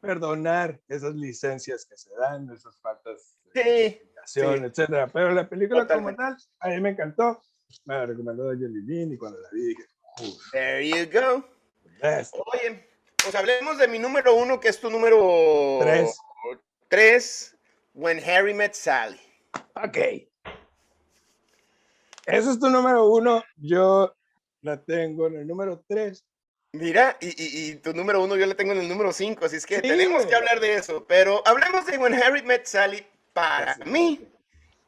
perdonar 0.00 0.78
esas 0.88 1.14
licencias 1.14 1.86
que 1.86 1.96
se 1.96 2.14
dan, 2.16 2.50
esas 2.50 2.78
faltas 2.80 3.38
de 3.54 3.98
sí, 4.26 4.40
etcétera. 4.40 5.06
Pero 5.06 5.30
la 5.30 5.48
película 5.48 5.86
como 5.86 6.14
tal, 6.14 6.36
a 6.58 6.68
mí 6.68 6.80
me 6.82 6.90
encantó. 6.90 7.40
Me 7.86 7.94
la 7.94 8.04
recomendó 8.04 8.50
Jelly 8.50 8.82
Bean 8.82 9.10
y 9.10 9.16
cuando 9.16 9.40
la 9.40 9.48
vi 9.52 9.68
dije, 9.68 9.84
There 10.52 10.86
you 10.86 11.10
go. 11.10 11.48
Oye, 12.52 12.93
pues 13.24 13.34
hablemos 13.34 13.78
de 13.78 13.88
mi 13.88 13.98
número 13.98 14.34
uno, 14.34 14.60
que 14.60 14.68
es 14.68 14.78
tu 14.78 14.90
número 14.90 15.78
tres. 15.80 16.16
Tres, 16.88 17.56
When 17.94 18.22
Harry 18.22 18.54
Met 18.54 18.74
Sally. 18.74 19.18
Ok. 19.74 19.96
Ese 22.26 22.50
es 22.50 22.60
tu 22.60 22.68
número 22.68 23.06
uno. 23.08 23.42
Yo 23.56 24.14
la 24.60 24.82
tengo 24.82 25.26
en 25.26 25.36
el 25.36 25.46
número 25.46 25.82
tres. 25.88 26.24
Mira, 26.72 27.16
y, 27.20 27.76
tu 27.76 27.94
número 27.94 28.22
uno 28.22 28.36
yo 28.36 28.46
la 28.46 28.56
tengo 28.56 28.72
en 28.72 28.80
el 28.80 28.88
número 28.88 29.12
cinco, 29.12 29.44
así 29.44 29.56
es 29.56 29.64
que 29.64 29.80
tenemos 29.80 30.26
que 30.26 30.34
hablar 30.34 30.58
de 30.60 30.74
eso. 30.74 31.06
Pero 31.06 31.42
hablemos 31.46 31.86
de 31.86 31.98
When 31.98 32.14
Harry 32.14 32.42
Met 32.42 32.66
Sally. 32.66 33.06
Para 33.32 33.76
mí, 33.84 34.28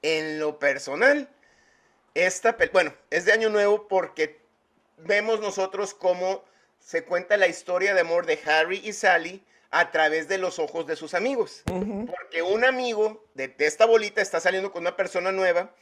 en 0.03 0.39
lo 0.39 0.61
personal, 0.61 1.29
esta, 2.15 2.57
bueno, 2.73 2.93
es 3.11 3.25
de 3.25 3.33
Año 3.33 3.51
Nuevo 3.51 3.89
porque 3.89 4.41
vemos 4.99 5.41
nosotros 5.41 5.95
cómo 5.95 6.45
se 6.87 7.03
cuenta 7.03 7.37
la 7.37 7.49
historia 7.49 7.95
de 7.95 8.01
amor 8.01 8.27
de 8.27 8.39
Harry 8.47 8.81
y 8.85 8.93
Sally 8.93 9.43
a 9.73 9.91
través 9.91 10.29
de 10.29 10.39
los 10.39 10.61
ojos 10.61 10.87
de 10.87 10.95
sus 10.95 11.15
amigos. 11.15 11.65
Porque 11.67 12.43
un 12.43 12.65
amigo 12.65 13.27
de, 13.35 13.53
esta 13.59 13.87
bolita 13.87 14.23
está 14.23 14.39
saliendo 14.39 14.71
con 14.71 14.83
una 14.83 14.95
persona 14.95 15.33
nueva 15.33 15.75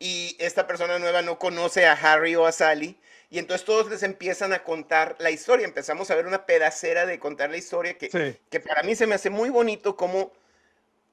y 0.00 0.36
esta 0.40 0.66
persona 0.66 0.98
nueva 0.98 1.22
no 1.22 1.38
conoce 1.38 1.86
a 1.86 1.92
Harry 1.92 2.34
o 2.34 2.46
a 2.46 2.52
Sally. 2.52 2.98
Y 3.30 3.38
entonces 3.38 3.64
todos 3.64 3.88
les 3.88 4.02
empiezan 4.02 4.52
a 4.52 4.64
contar 4.64 5.14
la 5.20 5.30
historia. 5.30 5.64
Empezamos 5.64 6.10
a 6.10 6.16
ver 6.16 6.26
una 6.26 6.46
pedacera 6.46 7.06
de 7.06 7.20
contar 7.20 7.50
la 7.50 7.56
historia 7.56 7.96
que, 7.96 8.08
que 8.50 8.60
para 8.60 8.82
mí 8.82 8.96
se 8.96 9.06
me 9.06 9.14
hace 9.14 9.30
muy 9.30 9.50
bonito 9.50 9.96
cómo 9.96 10.32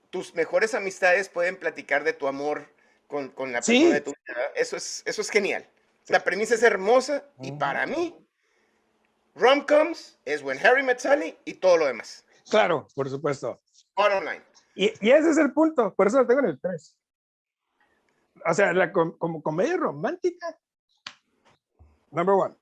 tus 0.10 0.34
mejores 0.34 0.74
amistades 0.74 1.30
pueden 1.30 1.58
platicar 1.58 2.04
de 2.04 2.14
tu 2.14 2.28
amor 2.28 2.68
con, 3.06 3.32
la 3.52 3.60
persona 3.62 3.94
de 3.94 4.02
tu 4.02 4.10
vida. 4.10 4.52
Eso 4.56 4.78
es, 4.78 5.04
eso 5.06 5.22
es 5.22 5.30
genial. 5.30 5.64
La 6.08 6.24
premisa 6.24 6.56
es 6.56 6.64
hermosa 6.64 7.24
y 7.40 7.52
para 7.52 7.86
mí 7.86 8.16
Rom-coms 9.38 10.20
es 10.26 10.42
When 10.42 10.58
Harry 10.66 10.82
Met 10.82 11.00
Sally 11.00 11.38
y 11.46 11.54
todo 11.54 11.78
lo 11.78 11.86
demás. 11.86 12.26
Claro, 12.50 12.88
por 12.96 13.08
supuesto. 13.10 13.62
Bottom 13.96 14.24
line. 14.24 14.42
Y, 14.76 14.86
y, 15.00 15.12
ese 15.12 15.30
es 15.30 15.38
el 15.38 15.54
punto, 15.54 15.94
por 15.96 16.08
eso 16.08 16.20
lo 16.20 16.28
tengo 16.28 16.42
en 16.42 16.48
el 16.48 16.60
3. 16.60 16.98
O 18.50 18.54
sea, 18.54 18.74
la, 18.74 18.92
como 18.92 19.42
comedia 19.42 19.78
romántica, 19.78 20.58
number 22.12 22.36
one. 22.36 22.56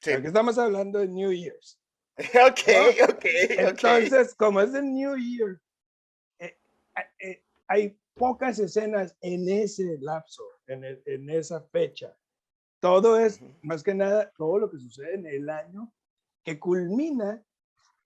Sí. 0.00 0.12
Porque 0.12 0.28
estamos 0.28 0.58
hablando 0.58 0.98
de 0.98 1.08
New 1.08 1.32
Year's. 1.32 1.78
ok, 2.18 3.08
ok, 3.08 3.24
Entonces, 3.50 4.34
como 4.34 4.60
es 4.60 4.72
de 4.72 4.82
New 4.82 5.16
Year, 5.16 5.60
eh, 6.38 6.58
eh, 7.18 7.44
hay 7.66 7.98
pocas 8.14 8.58
escenas 8.58 9.16
en 9.20 9.48
ese 9.48 9.96
lapso, 10.00 10.42
en, 10.66 10.84
en 10.84 11.30
esa 11.30 11.60
fecha. 11.60 12.16
Todo 12.80 13.18
es, 13.18 13.40
más 13.62 13.82
que 13.82 13.94
nada, 13.94 14.32
todo 14.36 14.58
lo 14.58 14.70
que 14.70 14.78
sucede 14.78 15.14
en 15.14 15.26
el 15.26 15.48
año 15.50 15.92
que 16.44 16.58
culmina 16.58 17.42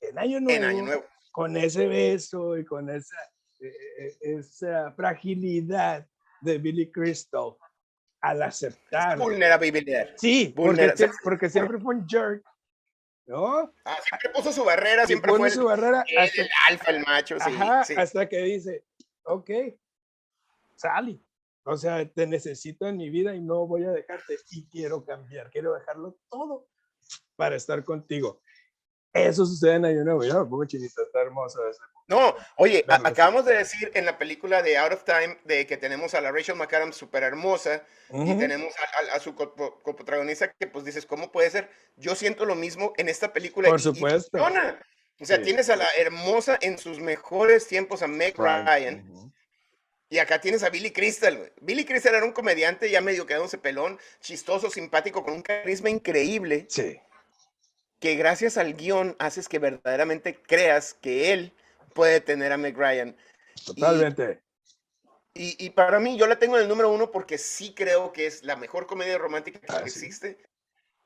en 0.01 0.18
Año 0.18 0.40
Nuevo, 0.40 1.05
con 1.33 1.57
ese 1.57 1.87
beso 1.87 2.57
y 2.59 2.64
con 2.64 2.90
esa, 2.90 3.16
eh, 3.61 3.73
eh, 3.99 4.16
esa 4.20 4.92
fragilidad 4.92 6.07
de 6.40 6.59
Billy 6.59 6.90
Crystal 6.90 7.57
al 8.20 8.42
aceptar. 8.42 9.18
Vulnerabilidad. 9.18 10.11
Sí, 10.16 10.53
porque, 10.55 10.94
porque, 11.23 11.51
siempre 11.51 11.79
fue 11.79 11.97
un 11.97 12.09
jerk. 12.09 12.44
¿No? 13.27 13.73
Ah, 13.87 13.97
siempre 14.07 14.31
puso 14.35 14.53
su 14.53 14.64
barrera, 14.64 15.07
siempre 15.07 15.33
fue 15.33 15.51
su 15.51 15.64
barrera 15.64 16.05
el, 16.07 16.18
hasta, 16.18 16.42
el 16.42 16.49
alfa, 16.68 16.90
el 16.90 17.01
macho. 17.07 17.37
Sí, 17.87 17.94
hasta 17.97 18.29
que 18.29 18.38
dice, 18.42 18.85
ok, 19.23 19.51
Sally, 20.77 21.25
o 21.64 21.75
sea, 21.79 22.07
te 22.07 22.27
necesito 22.27 22.87
en 22.87 22.99
mi 22.99 23.09
vida 23.09 23.35
y 23.35 23.40
no 23.40 23.66
voy 23.66 23.85
a 23.85 23.92
dejarte 23.92 24.37
y 24.51 24.68
quiero 24.68 25.07
cambiar, 25.07 25.51
quiero 25.51 25.73
dejarlo 25.73 26.18
todo 26.29 26.68
para 27.36 27.56
estar 27.56 27.84
contigo. 27.84 28.40
Eso 29.12 29.46
sucede 29.46 29.74
en 29.74 29.84
Año 29.84 30.04
Nuevo. 30.04 30.24
Ya 30.24 30.34
me 30.34 30.44
pongo 30.44 30.64
chinito, 30.64 31.02
está 31.02 31.20
hermoso 31.22 31.66
ese. 31.68 31.80
No, 32.06 32.34
oye, 32.56 32.84
acabamos 32.86 33.46
de 33.46 33.56
decir 33.56 33.90
en 33.94 34.04
la 34.04 34.18
película 34.18 34.62
de 34.62 34.76
Out 34.76 34.92
of 34.92 35.04
Time 35.04 35.38
de 35.44 35.66
que 35.66 35.78
tenemos 35.78 36.12
a 36.14 36.20
la 36.20 36.32
Rachel 36.32 36.56
McAdams 36.56 36.96
súper 36.96 37.22
hermosa 37.22 37.82
y 38.10 38.36
tenemos 38.36 38.74
a, 39.12 39.18
su 39.20 39.34
coprotagonista 39.34 40.52
que 40.52 40.66
pues 40.66 40.84
dices, 40.84 41.06
¿cómo 41.06 41.32
puede 41.32 41.48
ser? 41.48 41.70
Yo 41.96 42.14
siento 42.14 42.44
lo 42.44 42.56
mismo 42.56 42.92
en 42.98 43.08
esta 43.08 43.32
película. 43.32 43.70
Por 43.70 43.80
supuesto. 43.80 44.38
o 44.38 45.24
sea, 45.24 45.40
tienes 45.40 45.70
a 45.70 45.76
la 45.76 45.86
hermosa 45.96 46.58
en 46.60 46.76
sus 46.76 47.00
mejores 47.00 47.66
tiempos, 47.66 48.02
a 48.02 48.06
Meg 48.06 48.36
Ryan. 48.36 49.32
Y 50.10 50.18
acá 50.18 50.40
tienes 50.40 50.62
a 50.62 50.70
Billy 50.70 50.92
Crystal. 50.92 51.52
Billy 51.60 51.84
Crystal 51.84 52.14
era 52.14 52.24
un 52.24 52.32
comediante 52.32 52.90
ya 52.90 53.00
medio 53.00 53.26
quedándose 53.26 53.58
pelón, 53.58 53.98
chistoso, 54.20 54.70
simpático, 54.70 55.24
con 55.24 55.34
un 55.34 55.42
carisma 55.42 55.90
increíble. 55.90 56.66
Sí 56.68 57.00
que 58.04 58.16
gracias 58.16 58.58
al 58.58 58.74
guion 58.74 59.16
haces 59.18 59.48
que 59.48 59.58
verdaderamente 59.58 60.34
creas 60.34 60.92
que 60.92 61.32
él 61.32 61.54
puede 61.94 62.20
tener 62.20 62.52
a 62.52 62.58
Meg 62.58 62.76
Ryan. 62.76 63.16
Totalmente. 63.64 64.42
Y, 65.32 65.70
para 65.70 65.98
mí, 65.98 66.18
yo 66.18 66.26
la 66.26 66.38
tengo 66.38 66.56
en 66.56 66.64
el 66.64 66.68
número 66.68 66.92
uno 66.92 67.10
porque 67.10 67.38
sí 67.38 67.72
creo 67.74 68.12
que 68.12 68.26
es 68.26 68.44
la 68.44 68.56
mejor 68.56 68.86
comedia 68.86 69.16
romántica 69.16 69.58
que 69.58 69.66
ah, 69.70 69.80
existe. 69.80 70.36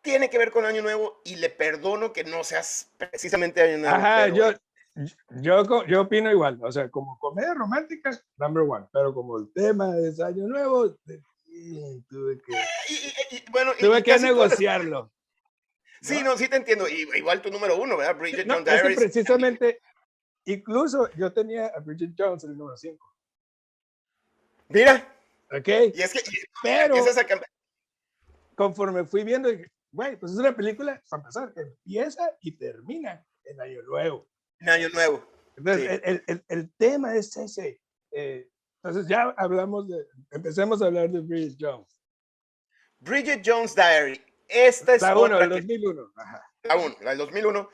Tiene 0.03 0.29
que 0.29 0.39
ver 0.39 0.51
con 0.51 0.67
Año 0.67 0.83
Nuevo 0.83 1.23
y 1.25 1.37
le 1.37 1.51
perdono 1.51 2.13
que 2.13 2.25
no 2.25 2.43
seas 2.43 2.91
precisamente 2.99 3.63
Año 3.63 3.79
Nuevo. 3.79 3.95
Ajá, 3.95 4.27
yo, 4.27 4.53
yo, 5.41 5.87
yo 5.87 6.01
opino 6.03 6.31
igual. 6.31 6.59
O 6.63 6.73
sea, 6.73 6.91
como 6.91 7.19
comedia 7.19 7.55
romántica, 7.55 8.11
number 8.37 8.65
one. 8.65 8.87
Pero 8.93 9.15
como 9.15 9.39
el 9.39 9.53
tema 9.53 9.97
es 9.99 10.21
Año 10.21 10.47
Nuevo, 10.47 10.97
tuve 12.09 12.39
que, 12.39 12.53
bueno, 13.51 13.73
tuve 13.79 14.03
que 14.03 14.19
negociarlo. 14.19 15.11
Sí, 16.01 16.23
no, 16.23 16.39
sí 16.39 16.47
te 16.47 16.55
entiendo. 16.55 16.87
igual 16.89 17.43
tu 17.43 17.51
número 17.51 17.77
uno, 17.77 17.97
¿verdad? 17.97 18.17
Bridget 18.17 18.49
Jones 18.49 18.65
Diaries. 18.65 19.01
precisamente, 19.01 19.81
incluso 20.45 21.11
yo 21.17 21.33
tenía 21.33 21.73
a 21.75 21.81
Bridget 21.81 22.13
Jones 22.17 22.45
en 22.45 22.51
el 22.51 22.57
número 22.57 22.77
5. 22.77 23.17
Mira. 24.69 25.13
Ok. 25.51 25.69
Y 25.93 26.01
es 26.01 26.13
que, 26.13 26.21
pero, 26.63 26.95
conforme 28.55 29.05
fui 29.07 29.25
viendo, 29.25 29.49
güey, 29.91 30.17
pues 30.17 30.31
es 30.31 30.39
una 30.39 30.55
película, 30.55 31.03
para 31.11 31.21
empezar, 31.21 31.53
que 31.53 31.63
empieza 31.63 32.31
y 32.43 32.53
termina 32.53 33.27
en 33.43 33.61
Año 33.61 33.83
Nuevo. 33.83 34.29
En 34.61 34.69
Año 34.69 34.89
Nuevo. 34.91 35.25
Entonces, 35.57 36.01
el, 36.05 36.25
el, 36.27 36.45
el, 36.49 36.71
tema 36.77 37.17
es 37.17 37.37
ese. 37.37 37.81
Eh, 38.13 38.49
entonces, 38.83 39.09
ya 39.09 39.35
hablamos 39.37 39.89
de, 39.89 40.07
empecemos 40.31 40.81
a 40.83 40.87
hablar 40.87 41.11
de 41.11 41.21
Bridget 41.21 41.57
Jones. 41.59 42.01
Bridget 43.01 43.43
Jones 43.45 43.75
Diary 43.75 44.23
esta 44.49 44.95
es 44.95 45.03
la 45.03 45.17
uno, 45.17 45.39
del 45.39 45.51
2001. 45.51 46.13
La 46.63 46.77
1, 46.77 46.97
la 47.03 47.11
del 47.11 47.19
2001. 47.19 47.69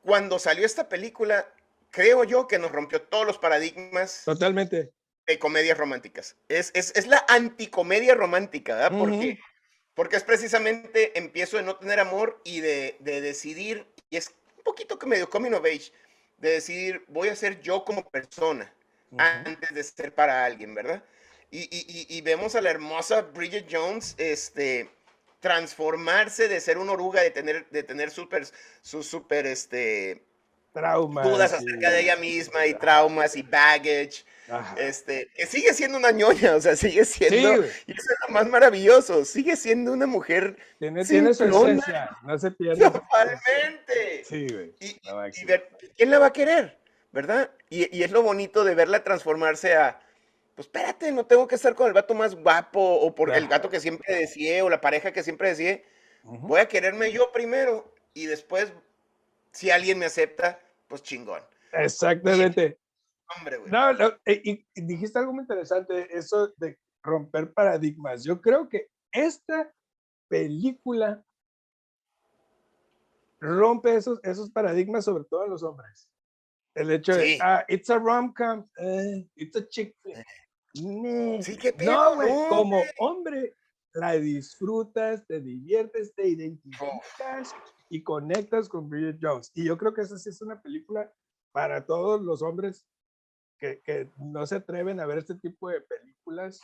Cuando 0.00 0.38
salió 0.38 0.64
esta 0.64 0.88
película, 0.88 1.52
creo 1.90 2.24
yo 2.24 2.48
que 2.48 2.58
nos 2.58 2.72
rompió 2.72 3.02
todos 3.02 3.26
los 3.26 3.38
paradigmas. 3.38 4.22
Totalmente. 4.24 4.92
De 5.26 5.38
comedias 5.38 5.76
románticas. 5.76 6.36
Es, 6.48 6.70
es, 6.74 6.96
es 6.96 7.06
la 7.06 7.24
anticomedia 7.28 8.14
romántica, 8.14 8.74
¿verdad? 8.74 8.98
Porque, 8.98 9.38
porque 9.92 10.16
es 10.16 10.24
precisamente 10.24 11.18
empiezo 11.18 11.58
de 11.58 11.62
no 11.62 11.76
tener 11.76 12.00
amor 12.00 12.40
y 12.44 12.60
de, 12.60 12.96
de 13.00 13.20
decidir, 13.20 13.86
y 14.08 14.16
es 14.16 14.34
un 14.56 14.62
poquito 14.64 14.98
que 14.98 15.06
medio 15.06 15.28
coming 15.28 15.52
of 15.52 15.66
age, 15.66 15.92
de 16.38 16.50
decidir, 16.50 17.04
voy 17.08 17.28
a 17.28 17.36
ser 17.36 17.60
yo 17.60 17.84
como 17.84 18.08
persona 18.08 18.72
antes 19.16 19.74
de 19.74 19.82
ser 19.82 20.14
para 20.14 20.44
alguien, 20.44 20.74
¿verdad? 20.74 21.02
Y, 21.50 21.60
y, 21.60 22.06
y, 22.14 22.20
vemos 22.20 22.54
a 22.54 22.60
la 22.60 22.70
hermosa 22.70 23.22
Bridget 23.22 23.66
Jones, 23.70 24.14
este, 24.18 24.90
transformarse 25.40 26.46
de 26.46 26.60
ser 26.60 26.76
una 26.76 26.92
oruga, 26.92 27.22
de 27.22 27.30
tener, 27.30 27.66
de 27.70 27.82
tener 27.82 28.10
super, 28.10 28.46
su 28.82 29.02
super, 29.02 29.46
este, 29.46 30.22
traumas. 30.72 31.26
Dudas 31.26 31.52
acerca 31.52 31.90
de 31.90 32.00
ella 32.00 32.16
misma 32.16 32.66
y 32.66 32.74
traumas 32.74 33.36
y 33.36 33.42
baggage. 33.42 34.24
Este, 34.78 35.28
que 35.34 35.46
sigue 35.46 35.74
siendo 35.74 35.98
una 35.98 36.10
ñoña, 36.10 36.54
o 36.56 36.60
sea, 36.60 36.74
sigue 36.74 37.04
siendo, 37.04 37.64
y 37.86 37.92
eso 37.92 38.12
es 38.12 38.16
lo 38.26 38.32
más 38.32 38.48
maravilloso, 38.48 39.26
sigue 39.26 39.56
siendo 39.56 39.92
una 39.92 40.06
mujer. 40.06 40.56
Tiene, 40.78 41.04
tiene 41.04 41.34
su 41.34 41.44
esencia, 41.44 42.10
no 42.22 42.38
se 42.38 42.50
pierde. 42.52 42.82
Totalmente. 42.82 44.24
Sí, 44.24 44.46
güey. 44.48 44.74
Y, 44.80 45.44
ver, 45.44 45.68
¿quién 45.96 46.10
la 46.10 46.18
va 46.18 46.26
a 46.26 46.32
querer? 46.32 46.78
¿Verdad? 47.12 47.50
Y, 47.68 47.94
y, 47.94 48.02
es 48.02 48.10
lo 48.10 48.22
bonito 48.22 48.64
de 48.64 48.74
verla 48.74 49.04
transformarse 49.04 49.74
a, 49.74 50.00
pues 50.54 50.66
espérate, 50.66 51.12
no 51.12 51.26
tengo 51.26 51.46
que 51.46 51.54
estar 51.54 51.74
con 51.74 51.86
el 51.86 51.92
vato 51.92 52.14
más 52.14 52.34
guapo 52.34 52.80
o 52.80 53.14
por 53.14 53.34
el 53.34 53.48
gato 53.48 53.68
que 53.70 53.80
siempre 53.80 54.14
deseé 54.14 54.62
o 54.62 54.70
la 54.70 54.80
pareja 54.80 55.12
que 55.12 55.22
siempre 55.22 55.50
deseé. 55.50 55.84
Voy 56.22 56.60
a 56.60 56.68
quererme 56.68 57.12
yo 57.12 57.32
primero 57.32 57.94
y 58.12 58.26
después, 58.26 58.72
si 59.52 59.70
alguien 59.70 59.98
me 59.98 60.06
acepta, 60.06 60.60
pues 60.86 61.02
chingón. 61.02 61.42
Exactamente. 61.72 62.78
Hombre, 63.36 63.58
güey. 63.58 63.70
No, 63.70 63.90
eh, 64.24 64.40
y, 64.44 64.64
dijiste 64.74 65.18
algo 65.18 65.32
muy 65.32 65.42
interesante, 65.42 66.08
eso 66.16 66.52
de 66.56 66.78
romper 67.02 67.52
paradigmas. 67.52 68.24
Yo 68.24 68.40
creo 68.40 68.68
que 68.68 68.88
esta 69.12 69.72
película 70.28 71.22
rompe 73.40 73.94
esos, 73.96 74.18
esos 74.22 74.50
paradigmas, 74.50 75.04
sobre 75.04 75.24
todo 75.24 75.44
en 75.44 75.50
los 75.50 75.62
hombres. 75.62 76.08
El 76.74 76.90
hecho 76.90 77.14
de, 77.14 77.38
ah, 77.42 77.64
it's 77.68 77.90
a 77.90 77.98
rom-com, 77.98 78.66
eh, 78.78 79.28
it's 79.36 79.56
a 79.56 79.68
chick 79.68 79.94
flick. 80.02 80.26
No, 80.74 82.14
güey, 82.14 82.30
como 82.48 82.82
hombre 82.98 83.56
la 83.94 84.12
disfrutas, 84.12 85.26
te 85.26 85.40
diviertes, 85.40 86.14
te 86.14 86.28
identificas 86.28 87.54
y 87.88 88.02
conectas 88.02 88.68
con 88.68 88.88
Bridget 88.88 89.18
Jones. 89.20 89.50
Y 89.54 89.64
yo 89.64 89.78
creo 89.78 89.94
que 89.94 90.02
esa 90.02 90.18
sí 90.18 90.28
es 90.28 90.40
una 90.42 90.60
película 90.60 91.12
para 91.52 91.86
todos 91.86 92.20
los 92.20 92.42
hombres 92.42 92.86
que, 93.58 93.80
que 93.82 94.10
no 94.16 94.46
se 94.46 94.56
atreven 94.56 95.00
a 95.00 95.06
ver 95.06 95.18
este 95.18 95.34
tipo 95.34 95.68
de 95.70 95.80
películas, 95.80 96.60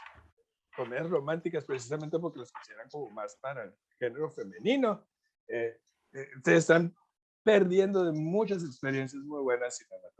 comedias 0.76 1.08
románticas, 1.08 1.64
precisamente 1.64 2.18
porque 2.18 2.40
las 2.40 2.52
consideran 2.52 2.88
como 2.90 3.10
más 3.10 3.36
para 3.40 3.64
el 3.64 3.74
género 3.98 4.30
femenino. 4.30 5.06
Eh, 5.48 5.80
eh, 6.12 6.28
se 6.44 6.56
están 6.56 6.94
perdiendo 7.42 8.04
de 8.04 8.12
muchas 8.12 8.64
experiencias 8.64 9.22
muy 9.22 9.42
buenas 9.42 9.76
cinematográficas. 9.76 10.14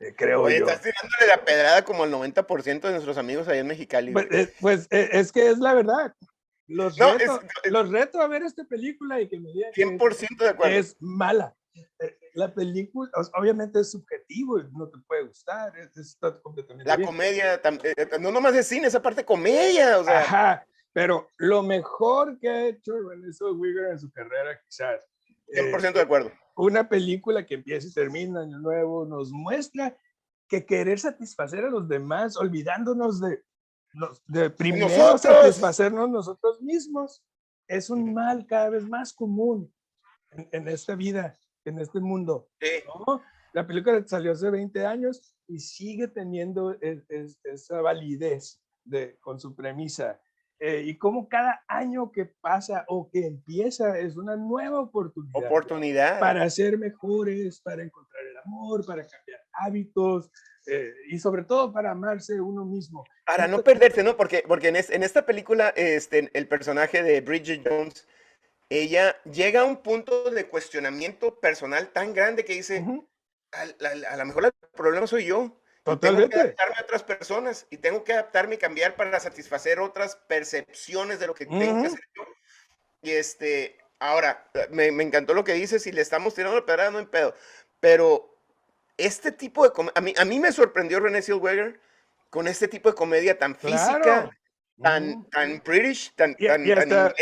Eh, 0.00 0.14
creo 0.14 0.42
Oye, 0.42 0.58
Estás 0.58 0.82
tirándole 0.82 1.26
la 1.26 1.44
pedrada 1.44 1.84
como 1.84 2.04
el 2.04 2.12
90% 2.12 2.80
de 2.80 2.90
nuestros 2.90 3.16
amigos 3.16 3.48
allá 3.48 3.60
en 3.60 3.66
Mexicali. 3.66 4.12
Pues, 4.12 4.26
eh, 4.30 4.54
pues 4.60 4.88
eh, 4.90 5.08
es 5.12 5.32
que 5.32 5.48
es 5.48 5.58
la 5.58 5.74
verdad. 5.74 6.14
Los, 6.68 6.98
reto, 6.98 7.40
los 7.64 7.90
reto 7.90 8.20
a 8.20 8.26
ver 8.26 8.42
esta 8.42 8.64
película 8.64 9.20
y 9.20 9.28
que 9.28 9.38
me 9.38 9.52
digan 9.52 9.72
100% 9.72 10.38
de 10.38 10.48
acuerdo. 10.48 10.76
es 10.76 10.96
mala. 11.00 11.56
La 12.34 12.54
película, 12.54 13.10
obviamente 13.34 13.80
es 13.80 13.90
subjetivo, 13.90 14.58
no 14.72 14.88
te 14.88 14.98
puede 15.06 15.26
gustar, 15.26 15.72
está 15.94 16.40
completamente 16.42 16.88
La 16.88 16.98
comedia, 16.98 17.60
no 18.18 18.30
nomás 18.30 18.54
es 18.54 18.66
cine, 18.66 18.86
esa 18.88 19.00
parte 19.00 19.24
comedia, 19.24 19.98
o 19.98 20.04
sea. 20.04 20.20
Ajá, 20.20 20.66
pero 20.92 21.28
lo 21.36 21.62
mejor 21.62 22.38
que 22.38 22.48
ha 22.48 22.66
hecho 22.66 22.92
René 23.08 23.32
Zellweger 23.32 23.92
en 23.92 23.98
su 23.98 24.10
carrera, 24.10 24.58
quizás. 24.64 25.06
100% 25.48 25.92
de 25.92 26.00
acuerdo 26.00 26.32
una 26.56 26.88
película 26.88 27.44
que 27.46 27.54
empieza 27.54 27.86
y 27.86 27.92
termina 27.92 28.40
año 28.40 28.58
nuevo 28.58 29.04
nos 29.04 29.30
muestra 29.30 29.96
que 30.48 30.64
querer 30.64 30.98
satisfacer 30.98 31.64
a 31.64 31.70
los 31.70 31.88
demás, 31.88 32.36
olvidándonos 32.36 33.20
de, 33.20 33.42
de 34.26 34.50
primero 34.50 35.18
satisfacernos 35.18 36.08
nosotros 36.08 36.60
mismos, 36.60 37.22
es 37.68 37.90
un 37.90 38.12
mal 38.14 38.46
cada 38.46 38.70
vez 38.70 38.88
más 38.88 39.12
común 39.12 39.72
en, 40.30 40.68
esta 40.68 40.94
vida, 40.94 41.38
en 41.64 41.78
este 41.78 42.00
mundo. 42.00 42.48
La 43.52 43.66
película 43.66 44.02
salió 44.06 44.32
hace 44.32 44.50
20 44.50 44.86
años 44.86 45.34
y 45.48 45.58
sigue 45.60 46.08
teniendo 46.08 46.76
esa 47.44 47.80
validez 47.80 48.60
de, 48.84 49.18
con 49.20 49.40
su 49.40 49.54
premisa. 49.54 50.20
Eh, 50.58 50.84
y 50.86 50.96
como 50.96 51.28
cada 51.28 51.62
año 51.68 52.10
que 52.10 52.24
pasa 52.24 52.84
o 52.88 53.10
que 53.10 53.26
empieza 53.26 53.98
es 53.98 54.16
una 54.16 54.36
nueva 54.36 54.80
oportunidad. 54.80 55.44
Oportunidad. 55.44 56.18
Para 56.18 56.48
ser 56.48 56.78
mejores, 56.78 57.60
para 57.60 57.82
encontrar 57.82 58.24
el 58.24 58.38
amor, 58.38 58.84
para 58.86 59.02
cambiar 59.02 59.40
hábitos 59.52 60.30
eh, 60.66 60.92
y 61.08 61.18
sobre 61.18 61.44
todo 61.44 61.72
para 61.72 61.90
amarse 61.90 62.40
uno 62.40 62.64
mismo. 62.64 63.04
Para 63.26 63.46
no 63.46 63.62
perderse, 63.62 64.02
¿no? 64.02 64.16
Porque, 64.16 64.44
porque 64.48 64.68
en, 64.68 64.76
en, 64.76 65.02
esta 65.02 65.26
película 65.26 65.74
este, 65.76 66.30
el 66.32 66.48
personaje 66.48 67.02
de 67.02 67.20
Bridget 67.20 67.68
Jones, 67.68 68.08
ella 68.70 69.14
llega 69.24 69.60
a 69.60 69.64
un 69.64 69.76
punto 69.76 70.30
de 70.30 70.48
cuestionamiento 70.48 71.38
personal 71.38 71.88
tan 71.92 72.14
grande 72.14 72.44
que 72.44 72.54
dice, 72.54 72.84
a 73.52 74.16
lo 74.16 74.24
mejor 74.24 74.46
el 74.46 74.52
problema 74.74 75.06
soy 75.06 75.26
yo. 75.26 75.60
Totalmente. 75.86 76.30
Tengo 76.30 76.42
que 76.42 76.48
adaptarme 76.48 76.74
a 76.76 76.82
otras 76.82 77.02
personas 77.04 77.66
y 77.70 77.76
tengo 77.76 78.02
que 78.02 78.12
adaptarme 78.12 78.56
y 78.56 78.58
cambiar 78.58 78.96
para 78.96 79.20
satisfacer 79.20 79.78
otras 79.78 80.16
percepciones 80.16 81.20
de 81.20 81.28
lo 81.28 81.34
que 81.34 81.46
tengo 81.46 81.80
que 81.80 81.86
hacer 81.86 82.00
yo. 82.12 82.24
Y 83.02 83.12
este, 83.12 83.78
ahora, 84.00 84.50
me, 84.70 84.90
me, 84.90 85.04
encantó 85.04 85.32
lo 85.32 85.44
que 85.44 85.52
dices 85.52 85.86
y 85.86 85.92
le 85.92 86.02
estamos 86.02 86.34
tirando 86.34 86.58
la 86.58 86.66
pedrada, 86.66 86.90
no 86.90 86.98
en 86.98 87.06
pedo. 87.06 87.36
Pero 87.78 88.36
este 88.96 89.30
tipo 89.30 89.62
de 89.62 89.70
comedia, 89.70 89.92
a 89.94 90.00
mí, 90.00 90.12
a 90.16 90.24
mí 90.24 90.40
me 90.40 90.50
sorprendió 90.50 90.98
René 90.98 91.22
Zellweger 91.22 91.78
con 92.30 92.48
este 92.48 92.66
tipo 92.66 92.88
de 92.88 92.96
comedia 92.96 93.38
tan 93.38 93.54
física, 93.54 94.28
tan, 94.82 95.30
tan 95.30 95.62
british, 95.64 96.12
tan, 96.16 96.34
y, 96.36 96.48
tan, 96.48 96.66
y, 96.66 96.72
hasta, 96.72 97.14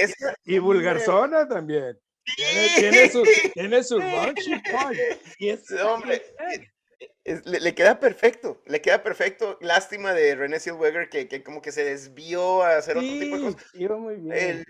y, 0.42 0.58
vulgarzona 0.58 1.46
también. 1.46 2.00
Tiene, 2.34 2.68
tiene, 2.76 3.10
su, 3.10 3.22
tiene 3.52 3.84
su. 3.84 4.00
Y 5.38 5.50
es, 5.50 5.70
hombre, 5.72 6.22
le, 7.24 7.74
queda 7.74 7.98
perfecto, 7.98 8.62
le 8.66 8.82
queda 8.82 9.02
perfecto. 9.02 9.56
Lástima 9.60 10.12
de 10.12 10.34
René 10.34 10.60
Zellweger 10.60 11.08
que, 11.08 11.26
que 11.26 11.42
como 11.42 11.62
que 11.62 11.72
se 11.72 11.84
desvió 11.84 12.62
a 12.62 12.76
hacer 12.76 12.98
otro 12.98 13.08
tipo 13.08 13.36
de 13.36 13.42
cosas. 13.42 13.64
Iba 13.74 13.96
muy 13.96 14.16
bien. 14.16 14.64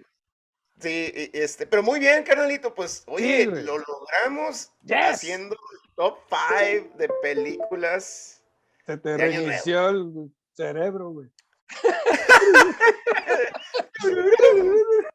sí, 0.80 1.12
e, 1.14 1.30
este, 1.34 1.66
pero 1.66 1.82
muy 1.82 1.98
bien, 1.98 2.22
carnalito. 2.22 2.72
Pues, 2.72 3.02
oye, 3.06 3.46
lo 3.46 3.78
logramos 3.78 4.70
haciendo 4.88 5.56
el 5.56 5.94
top 5.96 6.18
5 6.28 6.96
de 6.96 7.10
películas. 7.22 8.40
Se 8.86 8.96
te 8.98 9.16
reinició 9.16 9.88
el 9.88 10.30
cerebro, 10.52 11.10
güey. 11.10 11.28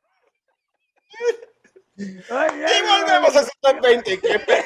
y 1.96 2.18
volvemos 2.28 3.36
a 3.36 3.44
su 3.44 3.52
top 3.62 3.80
20. 3.82 4.20
¿Qué 4.20 4.40
pedo? 4.40 4.66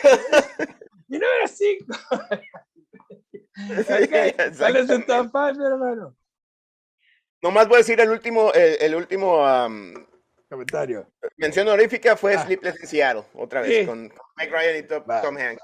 Mi 1.08 1.20
número 1.20 1.48
5. 1.48 1.86
okay, 4.04 4.34
¿Cuál 4.58 4.76
es 4.78 5.06
top 5.06 5.30
5, 5.32 5.48
hermano? 5.66 6.16
Nomás 7.42 7.68
voy 7.68 7.76
a 7.76 7.78
decir 7.80 8.00
el 8.00 8.10
último, 8.10 8.54
el, 8.54 8.96
último 8.96 9.44
comentario. 10.50 11.12
Mención 11.38 11.68
honorífica 11.68 12.16
fue 12.16 12.36
ah. 12.36 12.46
Sleepless 12.46 12.80
in 12.80 12.88
Seattle, 12.88 13.26
otra 13.34 13.62
vez, 13.62 13.86
con, 13.86 14.04
Mike 14.38 14.52
Ryan 14.52 14.78
y 14.78 14.88
Tom, 14.88 15.38
Hanks. 15.38 15.62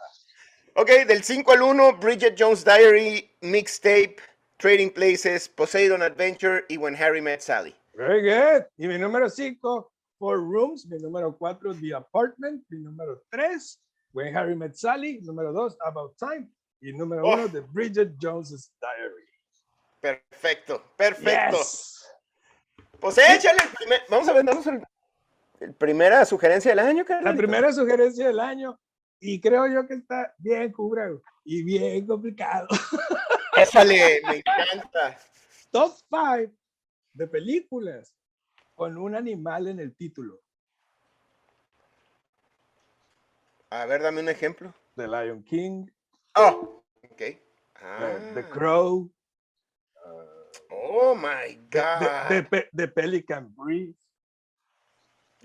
Ok, 0.75 0.89
del 1.07 1.23
5 1.23 1.51
al 1.53 1.61
1, 1.61 1.97
Bridget 1.97 2.35
Jones 2.37 2.65
Diary, 2.65 3.31
Mixtape, 3.41 4.17
Trading 4.57 4.89
Places, 4.89 5.47
Poseidon 5.47 6.01
Adventure 6.01 6.65
y 6.67 6.77
When 6.77 6.95
Harry 6.95 7.21
Met 7.21 7.41
Sally. 7.41 7.73
Very 7.93 8.21
good. 8.21 8.65
Y 8.77 8.87
mi 8.87 8.97
número 8.97 9.29
5, 9.29 9.91
Four 10.17 10.39
Rooms. 10.39 10.85
Mi 10.85 10.97
número 10.97 11.35
4, 11.37 11.75
The 11.75 11.95
Apartment. 11.95 12.63
Mi 12.69 12.79
número 12.79 13.21
3, 13.29 13.79
When 14.11 14.35
Harry 14.35 14.55
Met 14.55 14.75
Sally, 14.75 15.19
número 15.21 15.53
dos, 15.53 15.77
About 15.81 16.17
Time, 16.17 16.49
y 16.81 16.93
número 16.93 17.27
uno, 17.27 17.49
The 17.49 17.61
Bridget 17.61 18.15
Jones's 18.19 18.71
Diary. 18.81 19.27
Perfecto, 19.99 20.81
perfecto. 20.95 21.57
Pues 22.99 23.17
échale, 23.17 23.59
vamos 24.09 24.27
a 24.27 24.33
vendernos 24.33 24.65
el, 24.67 25.73
primera 25.75 26.25
sugerencia 26.25 26.71
del 26.71 26.79
año, 26.79 27.05
La 27.21 27.35
primera 27.35 27.71
sugerencia 27.71 28.27
del 28.27 28.39
año, 28.39 28.79
y 29.19 29.39
creo 29.39 29.67
yo 29.67 29.87
que 29.87 29.95
está 29.95 30.33
bien 30.37 30.71
cubrado 30.71 31.21
y 31.43 31.63
bien 31.63 32.05
complicado. 32.05 32.67
Échale, 33.57 34.21
me 34.25 34.37
encanta. 34.37 35.17
Top 35.71 35.93
5 36.09 36.53
de 37.13 37.27
películas 37.27 38.15
con 38.73 38.97
un 38.97 39.15
animal 39.15 39.67
en 39.67 39.79
el 39.79 39.95
título. 39.95 40.39
A 43.71 43.85
ver, 43.85 44.01
dame 44.01 44.21
un 44.21 44.29
ejemplo. 44.29 44.73
The 44.95 45.07
Lion 45.07 45.43
King. 45.43 45.87
Oh, 46.35 46.83
ok. 47.03 47.17
The, 47.17 47.39
ah. 47.75 48.49
Crow. 48.49 49.09
oh 50.71 51.15
my 51.15 51.55
God. 51.69 52.47
The, 52.73 52.87
Pelican 52.87 53.53
Brief. 53.55 53.95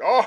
Oh. 0.03 0.25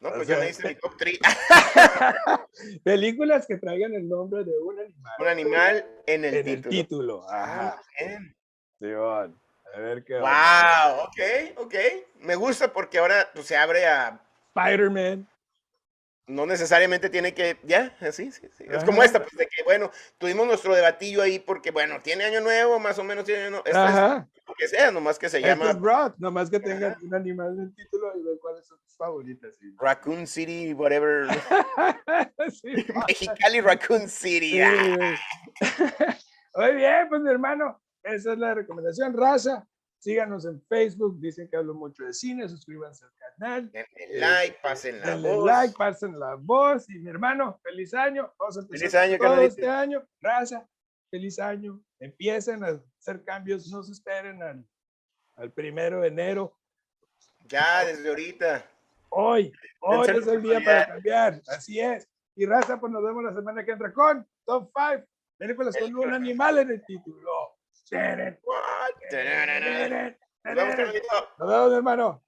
No, 0.00 0.12
pues 0.12 0.28
ya 0.28 0.38
me 0.38 0.50
hice 0.50 0.68
mi 0.68 0.74
top 0.76 0.96
3. 0.96 1.18
Películas 2.84 3.46
que 3.48 3.56
traigan 3.56 3.94
el 3.94 4.08
nombre 4.08 4.44
de 4.44 4.56
un 4.56 4.78
animal. 4.78 5.12
Un 5.18 5.26
animal 5.26 5.86
en 6.06 6.24
el 6.24 6.34
en 6.34 6.44
título. 6.44 6.70
El 6.70 6.70
título. 6.70 7.30
Ajá. 7.30 7.82
Ah, 8.00 9.28
A 9.74 9.80
ver 9.80 10.04
qué. 10.04 10.14
Wow, 10.14 11.00
ok, 11.02 11.58
ok. 11.66 11.74
Me 12.20 12.36
gusta 12.36 12.72
porque 12.72 12.98
ahora 12.98 13.28
pues, 13.34 13.46
se 13.46 13.56
abre 13.56 13.84
a. 13.86 14.20
Spider-Man. 14.54 15.28
No 16.28 16.46
necesariamente 16.46 17.10
tiene 17.10 17.34
que, 17.34 17.58
ya, 17.64 17.96
así, 18.00 18.30
sí, 18.30 18.48
sí. 18.56 18.64
Es 18.68 18.84
como 18.84 19.02
esta, 19.02 19.20
pues 19.20 19.36
de 19.36 19.46
que, 19.46 19.62
bueno, 19.64 19.90
tuvimos 20.18 20.46
nuestro 20.46 20.74
debatillo 20.74 21.22
ahí 21.22 21.38
porque, 21.38 21.70
bueno, 21.70 22.00
tiene 22.02 22.24
año 22.24 22.40
nuevo, 22.40 22.78
más 22.78 22.98
o 22.98 23.04
menos 23.04 23.24
tiene 23.24 23.42
año 23.42 23.50
nuevo. 23.50 23.64
Ajá. 23.74 24.28
Es, 24.34 24.54
que 24.56 24.68
sea, 24.68 24.90
nomás 24.90 25.18
que 25.18 25.28
se 25.28 25.40
llama. 25.40 25.72
Broad, 25.72 26.14
nomás 26.18 26.50
que 26.50 26.60
tenga 26.60 26.96
un 27.02 27.14
animal 27.14 27.54
en 27.54 27.60
el 27.60 27.74
título 27.74 28.12
y 28.18 28.22
ver 28.22 28.38
cuáles 28.40 28.66
son 28.66 28.78
tus 28.80 28.96
favoritas. 28.96 29.58
Raccoon 29.78 30.26
City, 30.26 30.72
whatever. 30.72 31.26
Mexicali 33.08 33.60
Raccoon 33.60 34.08
City. 34.08 34.60
Muy 36.54 36.74
bien, 36.74 37.08
pues 37.08 37.22
mi 37.22 37.30
hermano, 37.30 37.80
esa 38.02 38.32
es 38.32 38.38
la 38.38 38.54
recomendación, 38.54 39.16
raza. 39.16 39.66
Síganos 39.98 40.44
en 40.44 40.62
Facebook, 40.62 41.18
dicen 41.20 41.48
que 41.48 41.56
hablo 41.56 41.74
mucho 41.74 42.04
de 42.04 42.12
cine, 42.12 42.48
suscríbanse 42.48 43.04
al 43.04 43.12
canal. 43.18 43.70
Denle 43.72 44.20
like, 44.20 44.58
pasen 44.62 45.00
la 45.00 45.06
denle 45.10 45.34
voz. 45.34 45.46
like, 45.46 45.74
pasen 45.76 46.18
la 46.18 46.36
voz. 46.36 46.88
Y 46.88 46.98
mi 47.00 47.10
hermano, 47.10 47.58
feliz 47.62 47.92
año. 47.94 48.32
Vamos 48.38 48.56
a 48.56 48.60
empezar 48.60 48.78
feliz 48.78 48.94
año, 48.94 49.18
todo 49.18 49.40
este 49.40 49.68
año. 49.68 50.08
Raza, 50.20 50.68
feliz 51.10 51.38
año. 51.40 51.82
Empiecen 51.98 52.62
a 52.62 52.80
hacer 53.00 53.24
cambios, 53.24 53.66
no 53.72 53.82
se 53.82 53.92
esperen 53.92 54.40
al, 54.42 54.64
al 55.36 55.52
primero 55.52 56.00
de 56.00 56.08
enero. 56.08 56.56
Ya, 57.46 57.84
desde 57.84 58.08
ahorita. 58.08 58.70
Hoy, 59.10 59.52
hoy 59.80 60.08
es 60.08 60.26
el 60.26 60.42
día 60.42 60.60
para 60.64 60.86
cambiar. 60.86 61.42
Así 61.48 61.80
es. 61.80 62.08
Y 62.36 62.46
raza, 62.46 62.78
pues 62.78 62.92
nos 62.92 63.02
vemos 63.02 63.24
la 63.24 63.34
semana 63.34 63.64
que 63.64 63.72
entra 63.72 63.92
con 63.92 64.24
Top 64.44 64.70
5 64.76 65.04
películas 65.38 65.76
con 65.76 65.96
un 65.96 66.12
animal 66.12 66.58
en 66.58 66.70
el 66.70 66.84
título. 66.84 67.56
Nos 71.38 71.48
vemos, 71.48 71.72
hermano. 71.72 72.27